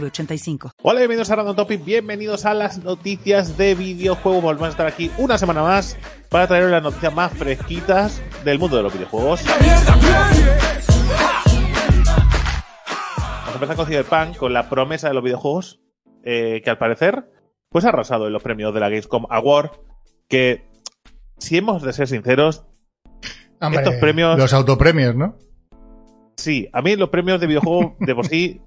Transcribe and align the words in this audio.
906985. 0.00 0.72
Hola, 0.82 1.00
bienvenidos 1.00 1.30
a 1.30 1.36
Random 1.36 1.56
Topic, 1.56 1.84
bienvenidos 1.84 2.44
a 2.44 2.54
las 2.54 2.78
noticias 2.78 3.56
de 3.56 3.74
videojuegos. 3.74 4.42
Volvemos 4.42 4.68
a 4.68 4.70
estar 4.70 4.86
aquí 4.86 5.10
una 5.18 5.38
semana 5.38 5.62
más 5.62 5.96
para 6.28 6.46
traeros 6.46 6.70
las 6.70 6.82
noticias 6.82 7.14
más 7.14 7.32
fresquitas 7.32 8.20
del 8.44 8.58
mundo 8.58 8.76
de 8.76 8.82
los 8.82 8.92
videojuegos. 8.92 9.44
Vamos 9.44 9.78
a 13.46 13.54
empezar 13.54 13.76
con 13.76 13.86
Cyberpunk, 13.86 14.36
con 14.36 14.52
la 14.52 14.68
promesa 14.68 15.08
de 15.08 15.14
los 15.14 15.22
videojuegos, 15.22 15.80
eh, 16.24 16.60
que 16.64 16.70
al 16.70 16.78
parecer, 16.78 17.30
pues 17.68 17.84
ha 17.84 17.90
arrasado 17.90 18.26
en 18.26 18.32
los 18.32 18.42
premios 18.42 18.74
de 18.74 18.80
la 18.80 18.88
Gamescom 18.88 19.26
Award, 19.30 19.70
que, 20.28 20.68
si 21.38 21.56
hemos 21.56 21.82
de 21.82 21.92
ser 21.92 22.08
sinceros, 22.08 22.64
Hombre, 23.60 23.82
estos 23.82 23.94
premios... 23.96 24.36
Los 24.36 24.52
autopremios, 24.52 25.14
¿no? 25.14 25.38
Sí, 26.36 26.68
a 26.72 26.82
mí 26.82 26.96
los 26.96 27.10
premios 27.10 27.40
de 27.40 27.46
videojuegos 27.46 27.92
de 28.00 28.14
por 28.14 28.26
sí 28.26 28.60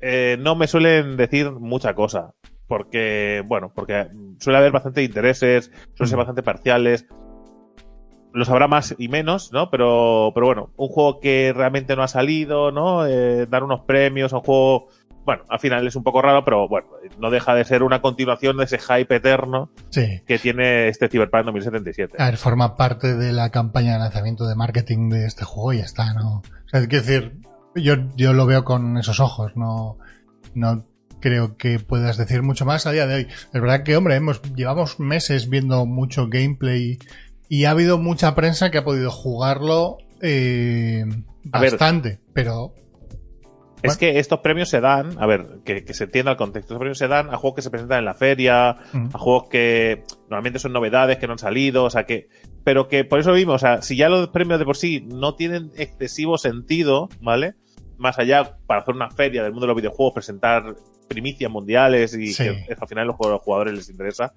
eh, 0.00 0.36
no 0.40 0.54
me 0.56 0.66
suelen 0.66 1.16
decir 1.16 1.50
mucha 1.52 1.94
cosa. 1.94 2.34
Porque, 2.68 3.44
bueno, 3.46 3.70
porque 3.74 4.08
suele 4.40 4.58
haber 4.58 4.72
bastante 4.72 5.02
intereses, 5.04 5.70
suelen 5.94 6.08
ser 6.10 6.16
bastante 6.18 6.42
parciales. 6.42 7.06
Los 8.32 8.50
habrá 8.50 8.66
más 8.68 8.94
y 8.98 9.08
menos, 9.08 9.52
¿no? 9.52 9.70
Pero, 9.70 10.32
pero 10.34 10.46
bueno, 10.46 10.70
un 10.76 10.88
juego 10.88 11.20
que 11.20 11.52
realmente 11.56 11.96
no 11.96 12.02
ha 12.02 12.08
salido, 12.08 12.70
¿no? 12.72 13.06
Eh, 13.06 13.46
dar 13.46 13.62
unos 13.62 13.82
premios 13.82 14.32
a 14.32 14.38
un 14.38 14.42
juego, 14.42 14.88
bueno, 15.24 15.44
al 15.48 15.58
final 15.60 15.86
es 15.86 15.96
un 15.96 16.02
poco 16.02 16.20
raro, 16.20 16.44
pero 16.44 16.68
bueno, 16.68 16.88
no 17.18 17.30
deja 17.30 17.54
de 17.54 17.64
ser 17.64 17.82
una 17.82 18.02
continuación 18.02 18.56
de 18.58 18.64
ese 18.64 18.78
hype 18.78 19.14
eterno 19.14 19.70
Sí. 19.90 20.20
que 20.26 20.38
tiene 20.38 20.88
este 20.88 21.08
Cyberpunk 21.08 21.44
2077. 21.46 22.16
A 22.20 22.26
ver, 22.26 22.36
forma 22.36 22.76
parte 22.76 23.14
de 23.14 23.32
la 23.32 23.50
campaña 23.50 23.94
de 23.94 24.00
lanzamiento 24.00 24.46
de 24.46 24.54
marketing 24.56 25.08
de 25.08 25.24
este 25.26 25.44
juego 25.44 25.72
y 25.72 25.78
ya 25.78 25.84
está, 25.84 26.12
¿no? 26.12 26.38
O 26.38 26.68
sea, 26.68 26.80
es 26.80 26.88
decir, 26.88 27.38
yo, 27.76 27.94
yo 28.16 28.32
lo 28.32 28.46
veo 28.46 28.64
con 28.64 28.98
esos 28.98 29.20
ojos, 29.20 29.52
no, 29.56 29.98
no 30.54 30.84
creo 31.20 31.56
que 31.56 31.78
puedas 31.78 32.16
decir 32.16 32.42
mucho 32.42 32.64
más 32.64 32.86
a 32.86 32.92
día 32.92 33.06
de 33.06 33.14
hoy. 33.14 33.26
Es 33.52 33.60
verdad 33.60 33.82
que, 33.82 33.96
hombre, 33.96 34.16
hemos, 34.16 34.42
llevamos 34.54 35.00
meses 35.00 35.48
viendo 35.48 35.86
mucho 35.86 36.28
gameplay 36.28 36.98
y 37.48 37.64
ha 37.64 37.70
habido 37.70 37.98
mucha 37.98 38.34
prensa 38.34 38.70
que 38.70 38.78
ha 38.78 38.84
podido 38.84 39.10
jugarlo 39.10 39.98
eh, 40.20 41.04
ver. 41.44 41.70
bastante, 41.70 42.20
pero 42.32 42.74
Es 43.82 43.96
que 43.96 44.18
estos 44.18 44.40
premios 44.40 44.68
se 44.68 44.80
dan, 44.80 45.16
a 45.18 45.26
ver, 45.26 45.60
que, 45.64 45.84
que 45.84 45.94
se 45.94 46.04
entienda 46.04 46.32
el 46.32 46.36
contexto, 46.36 46.74
estos 46.74 46.78
premios 46.78 46.98
se 46.98 47.08
dan 47.08 47.32
a 47.32 47.36
juegos 47.36 47.56
que 47.56 47.62
se 47.62 47.70
presentan 47.70 48.00
en 48.00 48.04
la 48.04 48.14
feria, 48.14 48.70
a 48.70 49.18
juegos 49.18 49.48
que 49.48 50.02
normalmente 50.22 50.58
son 50.58 50.72
novedades, 50.72 51.18
que 51.18 51.26
no 51.26 51.34
han 51.34 51.38
salido, 51.38 51.84
o 51.84 51.90
sea 51.90 52.04
que, 52.04 52.28
pero 52.64 52.88
que 52.88 53.04
por 53.04 53.20
eso 53.20 53.32
vimos, 53.32 53.56
o 53.56 53.58
sea, 53.58 53.82
si 53.82 53.96
ya 53.96 54.08
los 54.08 54.28
premios 54.28 54.58
de 54.58 54.64
por 54.64 54.76
sí 54.76 55.06
no 55.06 55.34
tienen 55.34 55.70
excesivo 55.76 56.38
sentido, 56.38 57.08
¿vale? 57.20 57.54
Más 57.98 58.18
allá, 58.18 58.56
para 58.66 58.80
hacer 58.80 58.94
una 58.94 59.10
feria 59.10 59.42
del 59.42 59.52
mundo 59.52 59.66
de 59.66 59.72
los 59.72 59.76
videojuegos, 59.76 60.14
presentar 60.14 60.74
primicias 61.08 61.50
mundiales 61.50 62.14
y 62.14 62.32
Sí. 62.32 62.44
que 62.44 62.76
al 62.78 62.88
final 62.88 63.06
los 63.06 63.16
jugadores 63.16 63.74
les 63.74 63.88
interesa, 63.88 64.34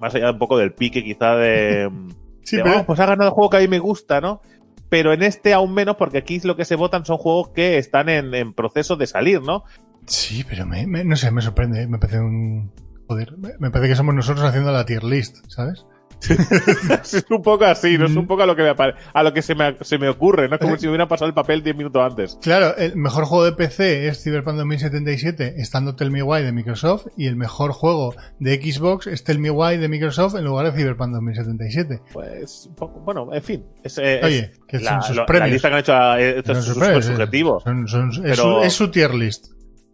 más 0.00 0.14
allá 0.14 0.30
un 0.30 0.38
poco 0.38 0.56
del 0.56 0.72
pique 0.72 1.02
quizá 1.04 1.34
de, 1.36 1.90
sí, 2.42 2.56
de, 2.56 2.62
pero- 2.62 2.80
"Oh, 2.80 2.86
pues 2.86 3.00
ha 3.00 3.06
ganado 3.06 3.28
el 3.28 3.34
juego 3.34 3.50
que 3.50 3.56
a 3.58 3.60
mí 3.60 3.68
me 3.68 3.78
gusta, 3.78 4.20
¿no? 4.20 4.40
Pero 4.88 5.12
en 5.12 5.22
este 5.24 5.52
aún 5.52 5.74
menos, 5.74 5.96
porque 5.96 6.18
aquí 6.18 6.38
lo 6.44 6.54
que 6.56 6.64
se 6.64 6.76
votan 6.76 7.04
son 7.04 7.16
juegos 7.18 7.48
que 7.50 7.76
están 7.76 8.08
en, 8.08 8.32
en 8.34 8.52
proceso 8.54 8.94
de 8.96 9.06
salir, 9.08 9.42
¿no? 9.42 9.64
Sí, 10.06 10.44
pero 10.48 10.64
me, 10.64 10.86
me- 10.86 11.04
no 11.04 11.16
sé, 11.16 11.30
me 11.32 11.42
sorprende, 11.42 11.82
¿eh? 11.82 11.86
me 11.88 11.98
parece 11.98 12.20
un... 12.20 12.70
Joder, 13.08 13.36
me 13.36 13.50
me 13.58 13.70
parece 13.70 13.90
que 13.90 13.96
somos 13.96 14.14
nosotros 14.14 14.44
haciendo 14.46 14.70
la 14.72 14.84
tier 14.86 15.02
list, 15.04 15.38
¿sabes? 15.48 15.84
Es 16.28 17.26
un 17.30 17.42
poco 17.42 17.64
así, 17.64 17.98
¿no? 17.98 18.06
Es 18.06 18.12
Mm. 18.12 18.18
un 18.18 18.26
poco 18.26 18.42
a 18.42 18.46
lo 18.46 18.56
que 18.56 18.62
me, 18.62 18.74
a 19.12 19.22
lo 19.22 19.32
que 19.32 19.42
se 19.42 19.54
me, 19.54 19.76
se 19.80 19.98
me 19.98 20.08
ocurre, 20.08 20.48
¿no? 20.48 20.56
Es 20.56 20.60
como 20.60 20.76
si 20.76 20.86
me 20.86 20.90
hubiera 20.90 21.08
pasado 21.08 21.28
el 21.28 21.34
papel 21.34 21.62
10 21.62 21.76
minutos 21.76 22.02
antes. 22.02 22.38
Claro, 22.42 22.76
el 22.76 22.96
mejor 22.96 23.24
juego 23.24 23.44
de 23.44 23.52
PC 23.52 24.08
es 24.08 24.22
Cyberpunk 24.22 24.56
2077, 24.56 25.54
estando 25.58 25.94
Tell 25.96 26.10
Me 26.10 26.22
Why 26.22 26.42
de 26.42 26.52
Microsoft, 26.52 27.06
y 27.16 27.26
el 27.26 27.36
mejor 27.36 27.72
juego 27.72 28.14
de 28.38 28.54
Xbox 28.56 29.06
es 29.06 29.24
Tell 29.24 29.38
Me 29.38 29.50
Why 29.50 29.76
de 29.78 29.88
Microsoft 29.88 30.34
en 30.36 30.44
lugar 30.44 30.66
de 30.72 30.78
Cyberpunk 30.78 31.12
2077. 31.12 32.00
Pues, 32.12 32.70
poco, 32.76 33.00
bueno, 33.00 33.28
en 33.32 33.42
fin. 33.42 33.64
Es, 33.82 33.98
eh, 33.98 34.20
Oye, 34.22 34.38
es 34.52 34.60
que 34.66 34.78
la, 34.78 34.92
son 34.92 35.02
sus 35.02 35.16
lo- 35.16 35.22
la 35.22 35.26
premios. 35.26 35.50
lista 35.52 35.68
que 35.68 35.74
han 35.74 35.80
hecho 35.80 36.16
eh, 36.18 36.42
Son 36.44 36.62
sus 36.62 36.78
premios, 36.78 37.08
eh. 37.08 37.16
Son- 37.64 37.88
son- 37.88 38.10
es, 38.10 38.18
Pero- 38.20 38.60
su, 38.60 38.60
es 38.62 38.72
su 38.72 38.90
tier 38.90 39.14
list. 39.14 39.46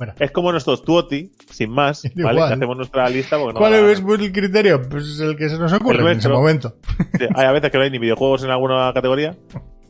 Bueno, 0.03 0.15
Es 0.19 0.33
como 0.33 0.51
nuestros 0.51 0.83
tuoti, 0.83 1.31
sin 1.51 1.71
más. 1.71 2.03
¿vale? 2.17 2.39
Que 2.39 2.55
hacemos 2.55 2.77
nuestra 2.77 3.09
lista 3.09 3.39
porque 3.39 3.53
no 3.55 3.59
¿Cuál 3.61 3.75
es 3.75 4.01
el 4.01 4.33
criterio? 4.33 4.83
Pues 4.89 5.21
el 5.21 5.37
que 5.37 5.49
se 5.49 5.59
nos 5.59 5.73
ocurre 5.73 6.11
en 6.13 6.19
ese 6.19 6.29
momento. 6.29 6.75
Sí, 7.19 7.27
Hay 7.37 7.47
a 7.47 7.53
veces 7.53 7.71
que 7.71 7.79
no 7.79 7.85
hay 7.85 7.91
ni 7.91 7.99
videojuegos 7.99 8.43
en 8.43 8.51
alguna 8.51 8.91
categoría. 8.93 9.37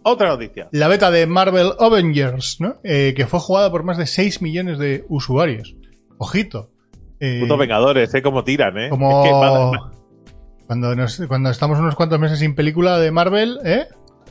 Otra 0.03 0.29
noticia. 0.29 0.69
La 0.73 0.89
beta 0.89 1.11
de 1.11 1.27
Marvel 1.27 1.73
Avengers, 1.79 2.57
¿no? 2.61 2.77
Eh, 2.85 3.15
que 3.17 3.27
fue 3.27 3.41
jugada 3.41 3.71
por 3.71 3.85
más 3.85 3.97
de 3.97 4.07
6 4.07 4.43
millones 4.43 4.79
de 4.79 5.05
usuarios. 5.09 5.77
Ojito. 6.19 6.71
Eh, 7.21 7.39
Putos 7.41 7.59
vengadores, 7.59 8.13
¿eh? 8.15 8.21
Como 8.21 8.45
tiran, 8.45 8.77
¿eh? 8.79 8.89
Como 8.91 9.25
Es 9.25 9.31
que 9.31 9.35
cuando, 10.67 10.95
nos- 10.97 11.23
cuando 11.29 11.51
estamos 11.51 11.79
unos 11.79 11.95
cuantos 11.95 12.19
meses 12.19 12.39
sin 12.39 12.55
película 12.55 12.99
de 12.99 13.11
Marvel, 13.11 13.59
¿eh? 13.65 13.87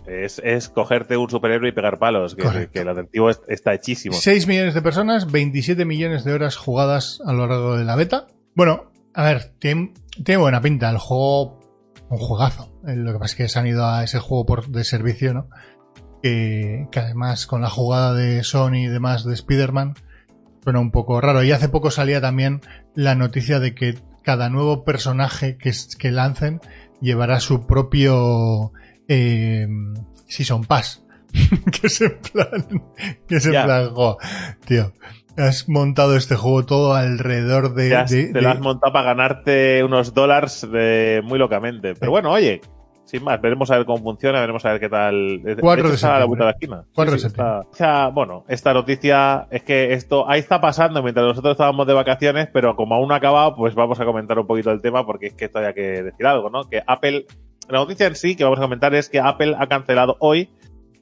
Es, 0.06 0.42
es 0.44 0.70
cogerte 0.70 1.18
un 1.18 1.30
superhéroe 1.30 1.70
y 1.70 1.72
pegar 1.72 2.00
palos, 2.00 2.36
que, 2.36 2.70
el 2.80 2.90
atractivo 2.90 3.30
es- 3.30 3.42
está 3.48 3.74
hechísimo. 3.74 4.16
6 4.16 4.48
millones 4.48 4.74
de 4.74 4.82
personas, 4.82 5.32
27 5.32 5.86
millones 5.86 6.24
de 6.24 6.34
horas 6.34 6.56
jugadas 6.58 7.22
a 7.26 7.34
lo 7.34 7.48
largo 7.48 7.78
de 7.78 7.86
la 7.86 7.96
beta. 7.96 8.28
Bueno, 8.56 8.92
a 9.14 9.24
ver, 9.24 9.54
tiene, 9.60 9.94
tiene 10.24 10.42
buena 10.42 10.62
pinta. 10.62 10.90
El 10.90 10.98
juego, 10.98 11.60
un 12.10 12.18
juegazo. 12.18 12.72
Eh, 12.88 12.96
Lo 12.96 13.14
que 13.14 13.20
pasa 13.20 13.32
es 13.34 13.36
que 13.36 13.48
se 13.50 13.60
han 13.60 13.68
ido 13.68 13.86
a 13.86 14.04
ese 14.04 14.20
juego 14.20 14.46
por, 14.46 14.68
de 14.68 14.84
servicio, 14.84 15.34
¿no? 15.34 15.50
Que, 16.22 16.88
que 16.92 17.00
además 17.00 17.48
con 17.48 17.62
la 17.62 17.70
jugada 17.70 18.14
de 18.14 18.44
Sony 18.44 18.76
y 18.84 18.88
demás 18.88 19.24
de 19.26 19.34
Spider-Man 19.34 19.96
suena 20.64 20.80
un 20.80 20.92
poco 20.92 21.20
raro. 21.22 21.44
Y 21.44 21.52
hace 21.52 21.70
poco 21.70 21.90
salía 21.92 22.22
también 22.22 22.62
la 22.94 23.16
noticia 23.16 23.60
de 23.60 23.74
que 23.74 23.96
cada 24.24 24.50
nuevo 24.50 24.84
personaje 24.84 25.58
que 25.58 26.12
lancen 26.12 26.60
llevará 27.02 27.40
su 27.40 27.66
propio 27.66 28.72
eh, 29.14 29.68
Season 30.28 30.64
Pass. 30.64 31.06
que 31.82 31.88
es 31.88 32.02
en 32.02 32.18
plan, 32.34 32.84
que 33.28 33.36
es 33.38 33.46
en 33.46 33.54
Ya. 33.54 33.64
plan, 33.64 33.90
tío, 34.66 34.92
has 35.38 35.70
montado 35.70 36.18
este 36.18 36.36
juego 36.36 36.66
todo 36.66 36.94
alrededor 36.94 37.74
de... 37.74 37.90
Te, 37.90 37.96
has- 37.96 38.12
de- 38.12 38.28
te 38.28 38.34
de- 38.34 38.42
lo 38.42 38.50
has 38.50 38.60
montado 38.60 38.92
para 38.92 39.06
ganarte 39.06 39.84
unos 39.84 40.14
dólares 40.14 40.68
de- 40.70 41.22
muy 41.24 41.40
locamente. 41.40 41.96
Pero 41.96 42.12
bueno, 42.12 42.32
oye, 42.32 42.60
sin 43.06 43.24
más, 43.24 43.40
veremos 43.42 43.72
a 43.72 43.78
ver 43.78 43.86
cómo 43.86 44.04
funciona, 44.04 44.42
veremos 44.42 44.66
a 44.66 44.72
ver 44.72 44.82
qué 44.82 44.90
tal. 44.90 45.42
De 45.42 45.56
4 45.56 45.80
hecho, 45.84 45.90
de 45.90 45.96
está 45.96 46.16
a 46.18 46.20
la 46.20 46.26
vuelta 46.26 46.44
de 46.46 46.52
la 46.52 46.58
esquina. 46.58 46.84
4 46.94 47.12
de 47.16 47.28
está- 47.28 47.60
o 47.62 47.74
sea, 47.76 48.08
bueno, 48.10 48.44
esta 48.50 48.74
noticia 48.74 49.48
es 49.52 49.64
que 49.64 49.94
esto 49.94 50.30
ahí 50.30 50.42
está 50.42 50.60
pasando 50.60 51.02
mientras 51.02 51.26
nosotros 51.26 51.52
estábamos 51.54 51.88
de 51.88 51.94
vacaciones, 51.94 52.50
pero 52.52 52.76
como 52.76 52.96
aún 52.96 53.08
no 53.08 53.14
ha 53.14 53.18
acabado, 53.18 53.56
pues 53.56 53.74
vamos 53.74 54.00
a 54.02 54.06
comentar 54.06 54.38
un 54.38 54.48
poquito 54.48 54.70
el 54.72 54.82
tema 54.82 55.06
porque 55.06 55.28
es 55.28 55.34
que 55.34 55.46
esto 55.46 55.60
hay 55.60 55.74
que 55.74 56.04
decir 56.04 56.26
algo, 56.28 56.50
¿no? 56.50 56.66
Que 56.70 56.82
Apple, 56.86 57.26
la 57.70 57.80
noticia 57.80 58.08
en 58.08 58.16
sí 58.16 58.36
que 58.36 58.44
vamos 58.44 58.60
a 58.60 58.64
comentar 58.64 58.94
es 58.96 59.10
que 59.10 59.20
Apple 59.20 59.56
ha 59.58 59.68
cancelado 59.68 60.18
hoy, 60.20 60.50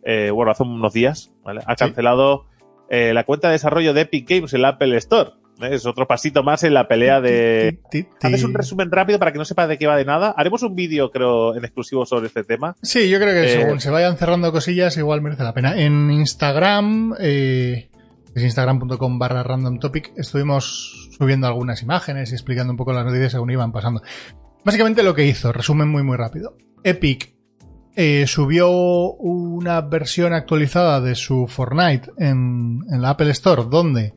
eh, 0.03 0.29
bueno, 0.31 0.51
hace 0.51 0.63
unos 0.63 0.93
días, 0.93 1.31
¿vale? 1.43 1.61
Ha 1.65 1.73
Sí. 1.75 1.85
cancelado 1.85 2.45
eh, 2.89 3.13
la 3.13 3.23
cuenta 3.23 3.47
de 3.49 3.53
desarrollo 3.53 3.93
de 3.93 4.01
Epic 4.01 4.27
Games 4.27 4.53
en 4.53 4.61
la 4.63 4.69
Apple 4.69 4.97
Store. 4.97 5.31
¿eh? 5.61 5.69
Es 5.73 5.85
otro 5.85 6.07
pasito 6.07 6.41
más 6.41 6.63
en 6.63 6.73
la 6.73 6.87
pelea 6.87 7.21
de... 7.21 7.79
Haces 8.21 8.43
un 8.43 8.53
resumen 8.55 8.89
rápido 8.91 9.19
para 9.19 9.31
que 9.31 9.37
no 9.37 9.45
sepa 9.45 9.67
de 9.67 9.77
qué 9.77 9.85
va 9.85 9.95
de 9.95 10.05
nada. 10.05 10.33
Haremos 10.35 10.63
un 10.63 10.73
vídeo, 10.73 11.11
creo, 11.11 11.55
en 11.55 11.63
exclusivo 11.63 12.05
sobre 12.07 12.27
este 12.27 12.43
tema. 12.43 12.75
Sí, 12.81 13.07
yo 13.09 13.19
creo 13.19 13.33
que 13.33 13.53
Eh, 13.53 13.61
según 13.61 13.79
se 13.79 13.91
vayan 13.91 14.17
cerrando 14.17 14.51
cosillas, 14.51 14.97
igual 14.97 15.21
merece 15.21 15.43
la 15.43 15.53
pena. 15.53 15.77
En 15.79 16.09
Instagram, 16.09 17.13
eh, 17.19 17.89
es 18.33 18.43
instagram.com 18.43 19.19
barra 19.19 19.43
random 19.43 19.77
topic, 19.79 20.11
estuvimos 20.17 21.09
subiendo 21.17 21.45
algunas 21.45 21.83
imágenes 21.83 22.31
y 22.31 22.35
explicando 22.35 22.71
un 22.73 22.77
poco 22.77 22.93
las 22.93 23.05
noticias 23.05 23.33
según 23.33 23.51
iban 23.51 23.71
pasando. 23.71 24.01
Básicamente 24.63 25.03
lo 25.03 25.15
que 25.15 25.25
hizo, 25.25 25.51
resumen 25.51 25.89
muy 25.89 26.03
muy 26.03 26.17
rápido. 26.17 26.57
Epic 26.83 27.33
eh, 27.95 28.25
subió 28.27 28.69
una 28.69 29.81
versión 29.81 30.33
actualizada 30.33 31.01
de 31.01 31.15
su 31.15 31.47
Fortnite 31.47 32.11
en, 32.17 32.81
en 32.89 33.01
la 33.01 33.11
Apple 33.11 33.31
Store 33.31 33.63
donde 33.69 34.13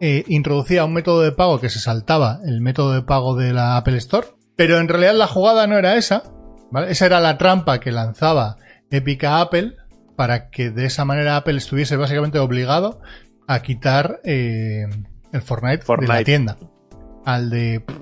eh, 0.00 0.24
introducía 0.28 0.86
un 0.86 0.94
método 0.94 1.20
de 1.20 1.32
pago 1.32 1.60
que 1.60 1.68
se 1.68 1.78
saltaba 1.78 2.40
el 2.46 2.62
método 2.62 2.94
de 2.94 3.02
pago 3.02 3.36
de 3.36 3.52
la 3.52 3.76
Apple 3.76 3.98
Store, 3.98 4.28
pero 4.56 4.78
en 4.78 4.88
realidad 4.88 5.14
la 5.14 5.26
jugada 5.26 5.66
no 5.66 5.76
era 5.76 5.96
esa, 5.96 6.22
¿vale? 6.70 6.90
Esa 6.90 7.04
era 7.04 7.20
la 7.20 7.36
trampa 7.36 7.80
que 7.80 7.92
lanzaba 7.92 8.56
Epic 8.90 9.24
a 9.24 9.42
Apple 9.42 9.76
para 10.16 10.48
que 10.48 10.70
de 10.70 10.86
esa 10.86 11.04
manera 11.04 11.36
Apple 11.36 11.58
estuviese 11.58 11.96
básicamente 11.96 12.38
obligado 12.38 13.02
a 13.46 13.60
quitar 13.60 14.20
eh, 14.24 14.86
el 15.32 15.42
Fortnite, 15.42 15.76
de 15.76 15.82
la 15.82 15.84
Fortnite. 15.84 16.24
tienda, 16.24 16.56
al 17.26 17.50
de 17.50 17.80
pff, 17.80 17.96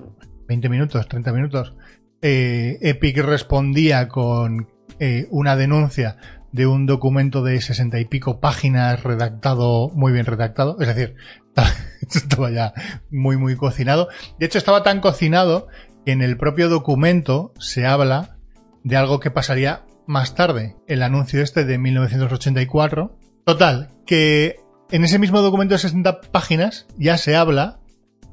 20 0.46 0.69
minutos, 0.69 1.08
30 1.08 1.32
minutos, 1.32 1.75
eh, 2.22 2.78
Epic 2.80 3.18
respondía 3.18 4.08
con 4.08 4.68
eh, 4.98 5.26
una 5.30 5.56
denuncia 5.56 6.16
de 6.52 6.66
un 6.66 6.86
documento 6.86 7.42
de 7.42 7.60
sesenta 7.60 8.00
y 8.00 8.04
pico 8.04 8.40
páginas 8.40 9.02
redactado, 9.02 9.90
muy 9.90 10.12
bien 10.12 10.26
redactado, 10.26 10.78
es 10.80 10.88
decir, 10.88 11.14
estaba 12.14 12.50
ya 12.50 12.72
muy 13.10 13.36
muy 13.36 13.56
cocinado. 13.56 14.08
De 14.38 14.46
hecho, 14.46 14.58
estaba 14.58 14.82
tan 14.82 15.00
cocinado 15.00 15.68
que 16.04 16.12
en 16.12 16.22
el 16.22 16.36
propio 16.36 16.68
documento 16.68 17.52
se 17.58 17.86
habla 17.86 18.38
de 18.82 18.96
algo 18.96 19.20
que 19.20 19.30
pasaría 19.30 19.84
más 20.06 20.34
tarde, 20.34 20.76
el 20.86 21.02
anuncio 21.02 21.42
este 21.42 21.64
de 21.64 21.78
1984. 21.78 23.18
Total, 23.44 23.92
que 24.06 24.56
en 24.90 25.04
ese 25.04 25.18
mismo 25.18 25.42
documento 25.42 25.74
de 25.74 25.80
60 25.80 26.20
páginas 26.32 26.86
ya 26.96 27.18
se 27.18 27.36
habla 27.36 27.77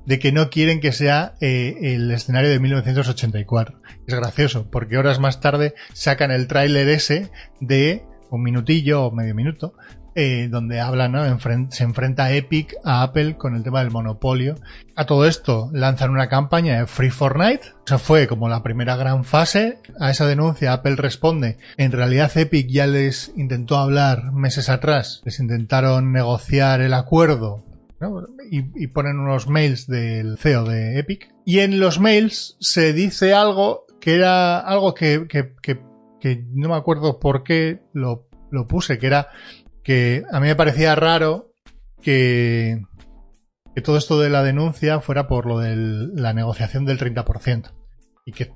de 0.05 0.19
que 0.19 0.31
no 0.31 0.49
quieren 0.49 0.79
que 0.79 0.91
sea 0.91 1.35
eh, 1.41 1.77
el 1.81 2.11
escenario 2.11 2.49
de 2.49 2.59
1984. 2.59 3.79
Es 4.07 4.15
gracioso, 4.15 4.69
porque 4.69 4.97
horas 4.97 5.19
más 5.19 5.39
tarde 5.39 5.73
sacan 5.93 6.31
el 6.31 6.47
tráiler 6.47 6.87
ese 6.89 7.31
de 7.59 8.03
un 8.29 8.43
minutillo 8.43 9.05
o 9.05 9.11
medio 9.11 9.35
minuto, 9.35 9.73
eh, 10.17 10.47
donde 10.49 10.79
habla, 10.79 11.09
¿no? 11.09 11.23
Se 11.71 11.83
enfrenta 11.83 12.31
Epic 12.31 12.73
a 12.85 13.03
Apple 13.03 13.35
con 13.35 13.53
el 13.53 13.63
tema 13.63 13.79
del 13.79 13.91
monopolio. 13.91 14.55
A 14.95 15.05
todo 15.05 15.25
esto 15.25 15.69
lanzan 15.73 16.11
una 16.11 16.29
campaña 16.29 16.79
de 16.79 16.87
Free 16.87 17.09
Fortnite. 17.09 17.73
Esa 17.85 17.97
fue 17.97 18.25
como 18.25 18.47
la 18.47 18.63
primera 18.63 18.95
gran 18.95 19.25
fase. 19.25 19.79
A 19.99 20.11
esa 20.11 20.25
denuncia 20.25 20.71
Apple 20.71 20.95
responde. 20.95 21.57
En 21.75 21.91
realidad 21.91 22.31
Epic 22.37 22.69
ya 22.69 22.87
les 22.87 23.33
intentó 23.35 23.75
hablar 23.75 24.31
meses 24.31 24.69
atrás. 24.69 25.21
Les 25.25 25.41
intentaron 25.41 26.13
negociar 26.13 26.79
el 26.79 26.93
acuerdo 26.93 27.65
y, 28.51 28.83
y 28.83 28.87
ponen 28.87 29.19
unos 29.19 29.47
mails 29.47 29.87
del 29.87 30.37
CEO 30.37 30.65
de 30.65 30.99
Epic. 30.99 31.33
Y 31.45 31.59
en 31.59 31.79
los 31.79 31.99
mails 31.99 32.57
se 32.59 32.93
dice 32.93 33.33
algo 33.33 33.85
que 33.99 34.15
era 34.15 34.59
algo 34.59 34.93
que, 34.93 35.27
que, 35.27 35.53
que, 35.61 35.81
que 36.19 36.45
no 36.53 36.69
me 36.69 36.75
acuerdo 36.75 37.19
por 37.19 37.43
qué 37.43 37.81
lo, 37.93 38.27
lo 38.51 38.67
puse, 38.67 38.99
que 38.99 39.07
era 39.07 39.29
que 39.83 40.23
a 40.31 40.39
mí 40.39 40.47
me 40.47 40.55
parecía 40.55 40.95
raro 40.95 41.51
que, 42.01 42.81
que 43.73 43.81
todo 43.81 43.97
esto 43.97 44.19
de 44.19 44.29
la 44.29 44.43
denuncia 44.43 44.99
fuera 45.01 45.27
por 45.27 45.45
lo 45.45 45.59
de 45.59 45.75
la 45.75 46.33
negociación 46.33 46.85
del 46.85 46.99
30%. 46.99 47.71
Y 48.25 48.31
que, 48.31 48.53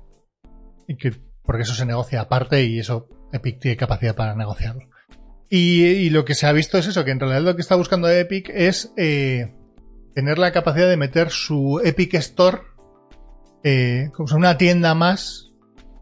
y 0.88 0.96
que, 0.96 1.12
porque 1.42 1.62
eso 1.62 1.74
se 1.74 1.86
negocia 1.86 2.22
aparte 2.22 2.64
y 2.64 2.78
eso 2.78 3.08
Epic 3.32 3.60
tiene 3.60 3.76
capacidad 3.76 4.14
para 4.14 4.34
negociarlo. 4.34 4.88
Y, 5.50 5.82
y 5.82 6.10
lo 6.10 6.24
que 6.24 6.34
se 6.34 6.46
ha 6.46 6.52
visto 6.52 6.78
es 6.78 6.86
eso, 6.86 7.04
que 7.04 7.10
en 7.10 7.18
realidad 7.20 7.42
lo 7.42 7.56
que 7.56 7.62
está 7.62 7.74
buscando 7.74 8.08
Epic 8.08 8.48
es 8.54 8.92
eh, 8.96 9.52
tener 10.14 10.38
la 10.38 10.52
capacidad 10.52 10.88
de 10.88 10.96
meter 10.96 11.30
su 11.30 11.80
Epic 11.84 12.14
Store 12.14 12.58
eh, 13.64 14.10
como 14.14 14.34
una 14.36 14.56
tienda 14.56 14.94
más 14.94 15.50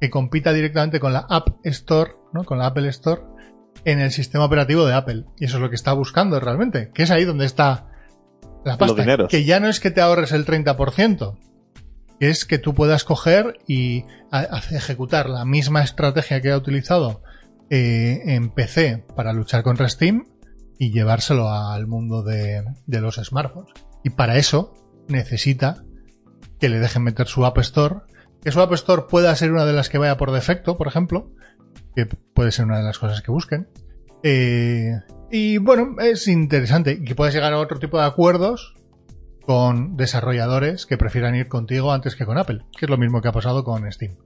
que 0.01 0.11
compita 0.11 0.53
directamente 0.53 1.01
con 1.01 1.13
la 1.13 1.27
App 1.29 1.49
Store, 1.65 2.13
¿no? 2.33 2.45
con 2.45 2.59
la 2.59 2.67
Apple 2.67 2.89
Store, 2.89 3.23
en 3.85 4.01
el 4.01 4.13
sistema 4.13 4.45
operativo 4.45 4.85
de 4.87 4.95
Apple. 4.95 5.25
Y 5.39 5.47
eso 5.47 5.57
es 5.57 5.63
lo 5.63 5.71
que 5.71 5.77
está 5.77 5.93
buscando 5.93 6.39
realmente, 6.39 6.91
que 6.95 7.03
es 7.05 7.11
ahí 7.11 7.25
donde 7.25 7.47
está 7.47 7.87
la 8.65 8.77
pasta. 8.79 9.03
Que 9.29 9.45
ya 9.45 9.61
no 9.61 9.69
es 9.69 9.81
que 9.81 9.91
te 9.91 10.01
ahorres 10.03 10.33
el 10.33 10.45
30%, 10.45 11.39
que 12.21 12.29
es 12.29 12.45
que 12.45 12.59
tú 12.59 12.75
puedas 12.75 13.03
coger 13.05 13.59
y 13.67 14.05
a- 14.31 14.41
a- 14.41 14.77
ejecutar 14.77 15.29
la 15.31 15.45
misma 15.45 15.83
estrategia 15.83 16.41
que 16.43 16.51
ha 16.53 16.57
utilizado 16.59 17.23
eh, 17.71 18.23
en 18.27 18.51
PC 18.51 19.05
para 19.15 19.33
luchar 19.33 19.63
contra 19.63 19.89
Steam 19.89 20.25
y 20.79 20.93
llevárselo 20.93 21.51
al 21.51 21.87
mundo 21.87 22.23
de, 22.23 22.65
los 22.87 23.17
smartphones. 23.17 23.73
Y 24.05 24.11
para 24.11 24.37
eso 24.37 24.75
necesita 25.09 25.85
que 26.61 26.69
le 26.69 26.79
dejen 26.79 27.03
meter 27.03 27.27
su 27.27 27.45
App 27.45 27.59
Store, 27.59 27.97
que 28.43 28.53
su 28.53 28.61
App 28.61 28.73
Store 28.73 29.03
pueda 29.09 29.35
ser 29.35 29.53
una 29.53 29.67
de 29.67 29.73
las 29.73 29.89
que 29.89 29.99
vaya 29.99 30.17
por 30.17 30.31
defecto, 30.31 30.79
por 30.79 30.87
ejemplo, 30.87 31.33
que 31.95 32.07
puede 32.07 32.53
ser 32.53 32.67
una 32.67 32.79
de 32.79 32.85
las 32.85 32.99
cosas 32.99 33.23
que 33.23 33.33
busquen. 33.33 33.69
Eh, 34.23 34.93
y 35.31 35.59
bueno, 35.59 35.97
es 36.01 36.29
interesante 36.29 37.03
que 37.03 37.15
puedas 37.15 37.35
llegar 37.35 37.53
a 37.53 37.59
otro 37.59 37.79
tipo 37.79 37.99
de 37.99 38.07
acuerdos 38.07 38.75
con 39.43 39.97
desarrolladores 39.97 40.87
que 40.87 40.99
prefieran 40.99 41.35
ir 41.35 41.49
contigo 41.49 41.93
antes 41.93 42.17
que 42.17 42.27
con 42.27 42.39
Apple, 42.39 42.65
que 42.79 42.87
es 42.87 42.91
lo 42.91 42.99
mismo 42.99 43.21
que 43.21 43.29
ha 43.29 43.33
pasado 43.33 43.65
con 43.65 43.91
Steam. 43.91 44.17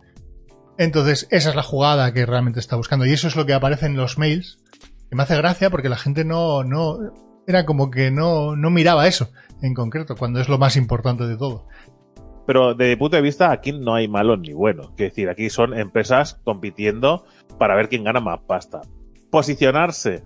Entonces, 0.79 1.29
esa 1.31 1.51
es 1.51 1.57
la 1.57 1.63
jugada 1.63 2.13
que 2.13 2.27
realmente 2.27 2.61
está 2.61 2.77
buscando. 2.77 3.07
Y 3.07 3.13
eso 3.13 3.29
es 3.29 3.37
lo 3.37 3.47
que 3.47 3.55
aparece 3.55 3.87
en 3.87 3.97
los 3.97 4.19
mails. 4.19 4.59
Que 5.09 5.17
me 5.17 5.23
hace 5.23 5.37
gracia 5.37 5.71
porque 5.71 5.89
la 5.89 5.97
gente 5.97 6.25
no, 6.25 6.65
no, 6.65 6.99
era 7.47 7.67
como 7.67 7.91
que 7.91 8.11
no, 8.11 8.57
no 8.57 8.71
miraba 8.71 9.07
eso 9.07 9.31
en 9.61 9.75
concreto, 9.75 10.17
cuando 10.17 10.41
es 10.41 10.49
lo 10.49 10.59
más 10.59 10.77
importante 10.77 11.27
de 11.27 11.37
todo. 11.37 11.69
Pero 12.47 12.75
desde 12.75 12.91
mi 12.91 12.97
punto 12.97 13.17
de 13.17 13.23
vista, 13.23 13.53
aquí 13.53 13.73
no 13.73 13.95
hay 13.95 14.09
malos 14.09 14.41
ni 14.41 14.53
buenos. 14.53 14.89
Es 14.91 15.11
decir, 15.11 15.29
aquí 15.29 15.51
son 15.51 15.79
empresas 15.79 16.41
compitiendo 16.45 17.25
para 17.59 17.77
ver 17.77 17.89
quién 17.89 18.05
gana 18.05 18.21
más 18.21 18.41
pasta. 18.47 18.81
Posicionarse 19.31 20.25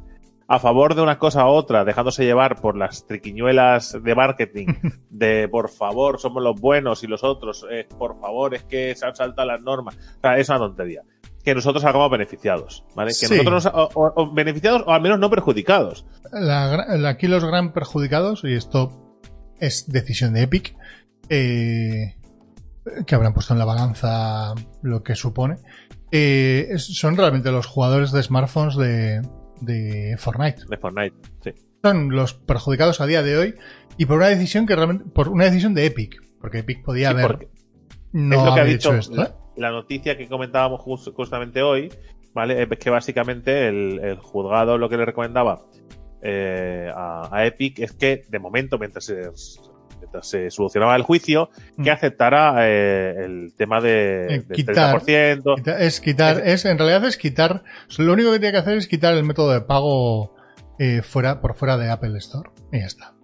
a 0.49 0.59
favor 0.61 0.95
de 0.95 1.03
una 1.03 1.19
cosa 1.19 1.45
u 1.47 1.49
otra, 1.49 1.85
dejándose 1.85 2.25
llevar 2.25 2.61
por 2.61 2.77
las 2.77 3.07
triquiñuelas 3.07 3.99
de 4.03 4.15
marketing, 4.15 4.67
de 5.11 5.49
por 5.49 5.69
favor, 5.71 6.21
somos 6.21 6.43
los 6.43 6.61
buenos 6.61 7.03
y 7.03 7.07
los 7.09 7.25
otros, 7.25 7.67
eh, 7.71 7.87
por 7.99 8.19
favor, 8.21 8.55
es 8.55 8.63
que 8.65 8.95
se 8.95 9.07
han 9.07 9.15
saltado 9.17 9.49
las 9.49 9.61
normas. 9.63 9.97
O 9.97 10.21
sea, 10.21 10.39
es 10.39 10.49
una 10.49 10.59
tontería. 10.59 11.03
Que 11.45 11.55
nosotros 11.55 11.85
hagamos 11.85 12.11
beneficiados, 12.11 12.85
¿vale? 12.97 13.11
Que 13.11 13.15
Sí. 13.27 13.35
nosotros 13.35 13.65
nos, 13.65 13.75
o- 13.75 13.91
o- 13.95 14.13
o 14.17 14.33
beneficiados 14.33 14.83
o 14.87 14.93
al 14.93 15.01
menos 15.01 15.19
no 15.21 15.31
perjudicados. 15.31 16.05
La 16.33 16.73
gra- 16.73 16.97
la- 16.97 17.09
aquí 17.11 17.29
los 17.29 17.45
gran 17.45 17.73
perjudicados, 17.73 18.43
y 18.45 18.55
esto 18.55 19.21
es 19.61 19.87
decisión 19.89 20.33
de 20.35 20.43
Epic, 20.43 20.77
eh, 21.29 22.17
que 23.07 23.15
habrán 23.15 23.33
puesto 23.35 23.53
en 23.53 23.59
la 23.59 23.65
balanza 23.65 24.55
lo 24.83 25.03
que 25.03 25.15
supone, 25.15 25.57
eh, 26.13 26.73
son 26.79 27.17
realmente 27.17 27.51
los 27.51 27.67
jugadores 27.67 28.13
de 28.13 28.23
smartphones 28.23 28.77
de, 28.77 29.23
de 29.61 30.17
Fortnite. 30.19 30.63
De 30.69 30.77
Fortnite, 30.79 31.17
sí. 31.43 31.51
Son 31.83 32.11
los 32.11 32.35
perjudicados 32.35 33.01
a 33.01 33.07
día 33.07 33.23
de 33.23 33.37
hoy 33.37 33.55
y 33.97 34.07
por 34.07 34.17
una 34.19 34.29
decisión 34.29 34.67
que 34.67 34.75
realmente, 34.77 35.05
por 35.07 35.29
una 35.29 35.45
decisión 35.45 35.75
de 35.75 35.87
Epic, 35.87 36.21
porque 36.41 36.59
Epic 36.59 36.83
podía 36.85 37.11
Sí, 37.11 37.15
haber 37.15 37.49
no 38.13 38.37
es 38.39 38.45
lo 38.45 38.55
que 38.55 38.61
ha 38.61 38.65
dicho 38.65 38.95
esto. 38.95 39.23
¿eh? 39.23 39.29
la, 39.57 39.71
noticia 39.71 40.17
que 40.17 40.29
comentábamos 40.29 40.81
jus- 40.81 41.13
justamente 41.15 41.63
hoy, 41.63 41.93
¿vale? 42.35 42.63
Es 42.63 42.79
que 42.79 42.91
básicamente 42.91 43.69
el, 43.69 44.01
el 44.03 44.19
juzgado 44.19 44.79
lo 44.79 44.89
que 44.89 44.97
le 44.97 45.05
recomendaba 45.05 45.67
eh, 46.23 46.91
a, 46.95 47.29
a 47.31 47.47
Epic 47.47 47.79
es 47.81 47.93
que, 47.93 48.23
de 48.29 48.39
momento, 48.39 48.79
mientras 48.79 49.05
se, 49.05 49.31
mientras 49.99 50.29
se 50.29 50.51
solucionaba 50.51 50.95
el 50.97 51.03
juicio, 51.03 51.51
que 51.83 51.91
Mm. 51.91 51.95
aceptara 51.95 52.55
eh, 52.69 53.15
el 53.25 53.55
tema 53.57 53.81
de, 53.81 54.27
Eh, 54.27 54.29
del 54.47 54.57
quitar- 54.57 55.01
30%. 55.03 55.55
Quita- 55.57 55.79
Es 55.81 56.01
quitar, 56.01 56.43
es, 56.47 56.65
en 56.65 56.79
realidad 56.79 57.05
es 57.05 57.17
quitar, 57.17 57.63
lo 57.99 58.13
único 58.13 58.33
que 58.33 58.39
tiene 58.39 58.53
que 58.53 58.59
hacer 58.59 58.77
es 58.77 58.89
quitar 58.89 59.15
el 59.15 59.25
método 59.25 59.53
de 59.53 59.61
pago 59.61 60.35
eh, 60.79 61.01
fuera, 61.03 61.41
por 61.41 61.55
fuera 61.55 61.79
de 61.79 61.91
Apple 61.91 62.17
Store. 62.19 62.51
Y 62.73 62.81
ya 62.81 62.87
está. 62.87 63.15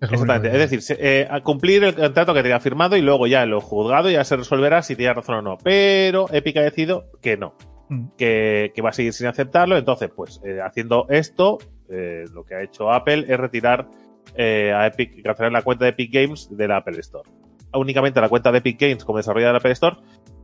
Es 0.00 0.10
Exactamente. 0.10 0.48
Es 0.62 0.70
decir, 0.70 0.96
eh, 0.98 1.28
a 1.30 1.42
cumplir 1.42 1.84
el 1.84 1.94
contrato 1.94 2.32
que 2.34 2.42
tenía 2.42 2.58
firmado 2.58 2.96
y 2.96 3.02
luego 3.02 3.26
ya 3.26 3.44
lo 3.46 3.60
juzgado 3.60 4.10
ya 4.10 4.24
se 4.24 4.34
resolverá 4.36 4.82
si 4.82 4.96
tenía 4.96 5.12
razón 5.12 5.34
o 5.36 5.42
no. 5.42 5.58
Pero 5.62 6.26
Epic 6.32 6.56
ha 6.56 6.62
decidido 6.62 7.10
que 7.20 7.36
no. 7.36 7.54
Mm. 7.88 8.08
que, 8.16 8.72
que 8.74 8.80
va 8.80 8.88
a 8.88 8.92
seguir 8.94 9.12
sin 9.12 9.26
aceptarlo. 9.26 9.76
Entonces, 9.76 10.08
pues 10.16 10.40
eh, 10.46 10.60
haciendo 10.64 11.06
esto, 11.10 11.58
eh, 11.90 12.24
lo 12.32 12.44
que 12.44 12.54
ha 12.54 12.62
hecho 12.62 12.90
Apple 12.90 13.26
es 13.28 13.38
retirar 13.38 13.86
eh, 14.34 14.72
a 14.74 14.86
Epic, 14.86 15.22
cancelar 15.22 15.52
la 15.52 15.62
cuenta 15.62 15.84
de 15.84 15.90
Epic 15.90 16.12
Games 16.12 16.48
de 16.56 16.68
la 16.68 16.78
Apple 16.78 16.98
Store. 17.00 17.28
Únicamente 17.74 18.20
la 18.20 18.28
cuenta 18.28 18.52
de 18.52 18.58
Epic 18.58 18.80
Games 18.80 19.04
como 19.04 19.18
desarrolladora 19.18 19.50
de 19.50 19.52
la 19.54 19.58
Apple 19.58 19.72
Store 19.72 19.96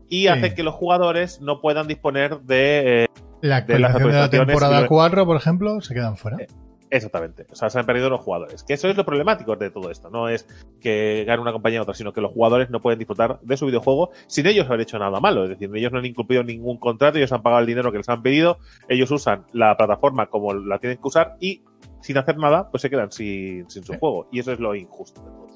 y 0.08 0.22
Sí. 0.22 0.28
hace 0.28 0.54
que 0.54 0.62
los 0.62 0.74
jugadores 0.74 1.40
no 1.42 1.60
puedan 1.60 1.86
disponer 1.86 2.40
de... 2.40 3.04
eh, 3.04 3.06
La 3.42 3.60
de 3.60 3.78
las 3.78 3.94
de 3.98 4.04
la 4.12 4.30
temporada 4.30 4.78
y 4.80 4.82
lo- 4.82 4.88
4, 4.88 5.26
por 5.26 5.36
ejemplo, 5.36 5.80
se 5.82 5.92
quedan 5.94 6.16
fuera. 6.16 6.38
Eh, 6.38 6.46
exactamente. 6.90 7.46
O 7.50 7.54
sea, 7.54 7.68
se 7.68 7.78
han 7.78 7.84
perdido 7.84 8.08
los 8.08 8.20
jugadores. 8.22 8.64
Que 8.64 8.72
eso 8.72 8.88
es 8.88 8.96
lo 8.96 9.04
problemático 9.04 9.54
de 9.56 9.70
todo 9.70 9.90
esto. 9.90 10.08
No 10.08 10.30
es 10.30 10.46
que 10.80 11.24
gane 11.26 11.42
una 11.42 11.52
compañía 11.52 11.80
u 11.80 11.82
otra, 11.82 11.92
sino 11.94 12.14
que 12.14 12.22
los 12.22 12.32
jugadores 12.32 12.70
no 12.70 12.80
pueden 12.80 12.98
disfrutar 12.98 13.38
de 13.42 13.56
su 13.58 13.66
videojuego 13.66 14.10
sin 14.26 14.46
ellos 14.46 14.66
haber 14.66 14.80
hecho 14.80 14.98
nada 14.98 15.20
malo. 15.20 15.44
Es 15.44 15.50
decir, 15.50 15.70
ellos 15.74 15.92
no 15.92 15.98
han 15.98 16.06
incumplido 16.06 16.42
ningún 16.42 16.78
contrato, 16.78 17.18
ellos 17.18 17.32
han 17.32 17.42
pagado 17.42 17.60
el 17.60 17.66
dinero 17.66 17.92
que 17.92 17.98
les 17.98 18.08
han 18.08 18.22
pedido, 18.22 18.58
ellos 18.88 19.10
usan 19.10 19.44
la 19.52 19.76
plataforma 19.76 20.26
como 20.28 20.54
la 20.54 20.78
tienen 20.78 20.96
que 20.96 21.06
usar 21.06 21.36
y 21.40 21.60
sin 22.00 22.18
hacer 22.18 22.36
nada, 22.36 22.70
pues 22.70 22.82
se 22.82 22.90
quedan 22.90 23.10
sin, 23.10 23.68
sin 23.70 23.84
su 23.84 23.94
juego. 23.98 24.28
Y 24.32 24.40
eso 24.40 24.52
es 24.52 24.60
lo 24.60 24.74
injusto 24.74 25.20
de 25.22 25.30
todo. 25.30 25.46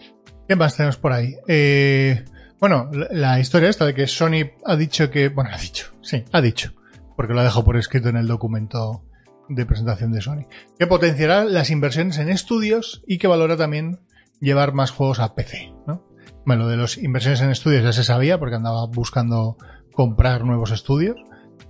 ¿Qué 0.48 0.56
más 0.56 0.76
tenemos 0.76 0.96
por 0.96 1.12
ahí? 1.12 1.36
Eh, 1.48 2.24
bueno, 2.60 2.90
la, 2.92 3.08
la 3.10 3.40
historia 3.40 3.68
esta 3.68 3.86
de 3.86 3.94
que 3.94 4.06
Sony 4.06 4.50
ha 4.64 4.76
dicho 4.76 5.10
que. 5.10 5.28
Bueno, 5.28 5.50
ha 5.52 5.58
dicho, 5.58 5.92
sí, 6.00 6.24
ha 6.32 6.40
dicho. 6.40 6.72
Porque 7.16 7.34
lo 7.34 7.40
ha 7.40 7.44
dejado 7.44 7.64
por 7.64 7.76
escrito 7.76 8.08
en 8.08 8.16
el 8.16 8.26
documento 8.26 9.04
de 9.48 9.66
presentación 9.66 10.12
de 10.12 10.20
Sony. 10.20 10.46
Que 10.78 10.86
potenciará 10.86 11.44
las 11.44 11.70
inversiones 11.70 12.18
en 12.18 12.28
estudios 12.28 13.02
y 13.06 13.18
que 13.18 13.28
valora 13.28 13.56
también 13.56 14.00
llevar 14.40 14.72
más 14.72 14.90
juegos 14.90 15.20
a 15.20 15.34
PC, 15.34 15.72
¿no? 15.86 16.04
Bueno, 16.44 16.64
lo 16.64 16.68
de 16.68 16.76
las 16.76 16.98
inversiones 16.98 17.40
en 17.40 17.50
estudios 17.50 17.84
ya 17.84 17.92
se 17.92 18.02
sabía 18.02 18.38
porque 18.38 18.56
andaba 18.56 18.86
buscando 18.86 19.56
comprar 19.92 20.44
nuevos 20.44 20.72
estudios. 20.72 21.16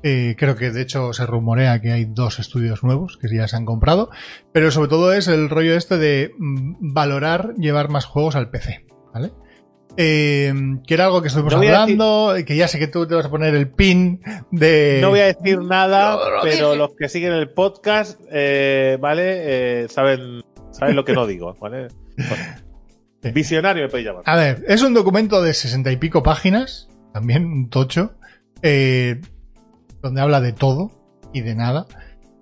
Eh, 0.02 0.34
creo 0.36 0.56
que 0.56 0.70
de 0.70 0.82
hecho 0.82 1.12
se 1.12 1.26
rumorea 1.26 1.80
que 1.80 1.92
hay 1.92 2.04
dos 2.04 2.38
estudios 2.38 2.82
nuevos 2.82 3.18
que 3.18 3.28
ya 3.34 3.46
se 3.46 3.56
han 3.56 3.64
comprado, 3.64 4.10
pero 4.52 4.70
sobre 4.70 4.88
todo 4.88 5.12
es 5.12 5.28
el 5.28 5.48
rollo 5.48 5.76
este 5.76 5.98
de 5.98 6.32
mm, 6.38 6.92
valorar 6.92 7.54
llevar 7.56 7.88
más 7.88 8.04
juegos 8.04 8.34
al 8.34 8.50
PC, 8.50 8.84
¿vale? 9.14 9.32
Eh, 9.96 10.52
que 10.86 10.94
era 10.94 11.04
algo 11.04 11.20
que 11.20 11.28
estuvimos 11.28 11.52
No 11.52 11.58
hablando, 11.58 12.34
que 12.46 12.56
ya 12.56 12.66
sé 12.66 12.78
que 12.78 12.86
tú 12.86 13.06
te 13.06 13.14
vas 13.14 13.26
a 13.26 13.30
poner 13.30 13.54
el 13.54 13.70
pin 13.70 14.22
de... 14.50 14.98
No 15.02 15.10
voy 15.10 15.20
a 15.20 15.26
decir 15.26 15.58
nada, 15.62 16.16
No, 16.16 16.24
no 16.24 16.30
lo 16.36 16.42
pero 16.42 16.74
los 16.74 16.90
que 16.96 17.08
siguen 17.08 17.32
el 17.32 17.50
podcast, 17.50 18.20
eh, 18.30 18.96
¿vale? 19.00 19.82
Eh, 19.82 19.88
saben, 19.88 20.42
saben 20.70 20.96
lo 20.96 21.04
que 21.04 21.12
no 21.12 21.26
digo, 21.26 21.54
¿vale? 21.60 21.88
Bueno. 22.16 23.34
Visionario 23.34 23.84
me 23.84 23.88
podéis 23.88 24.08
llamar. 24.08 24.22
A 24.26 24.36
ver, 24.36 24.64
es 24.66 24.82
un 24.82 24.94
documento 24.94 25.42
de 25.42 25.54
sesenta 25.54 25.92
y 25.92 25.96
pico 25.96 26.22
páginas, 26.22 26.88
también 27.12 27.44
un 27.44 27.68
tocho, 27.68 28.14
eh, 28.62 29.20
donde 30.02 30.20
habla 30.20 30.40
de 30.40 30.52
todo 30.52 30.90
y 31.32 31.40
de 31.42 31.54
nada. 31.54 31.86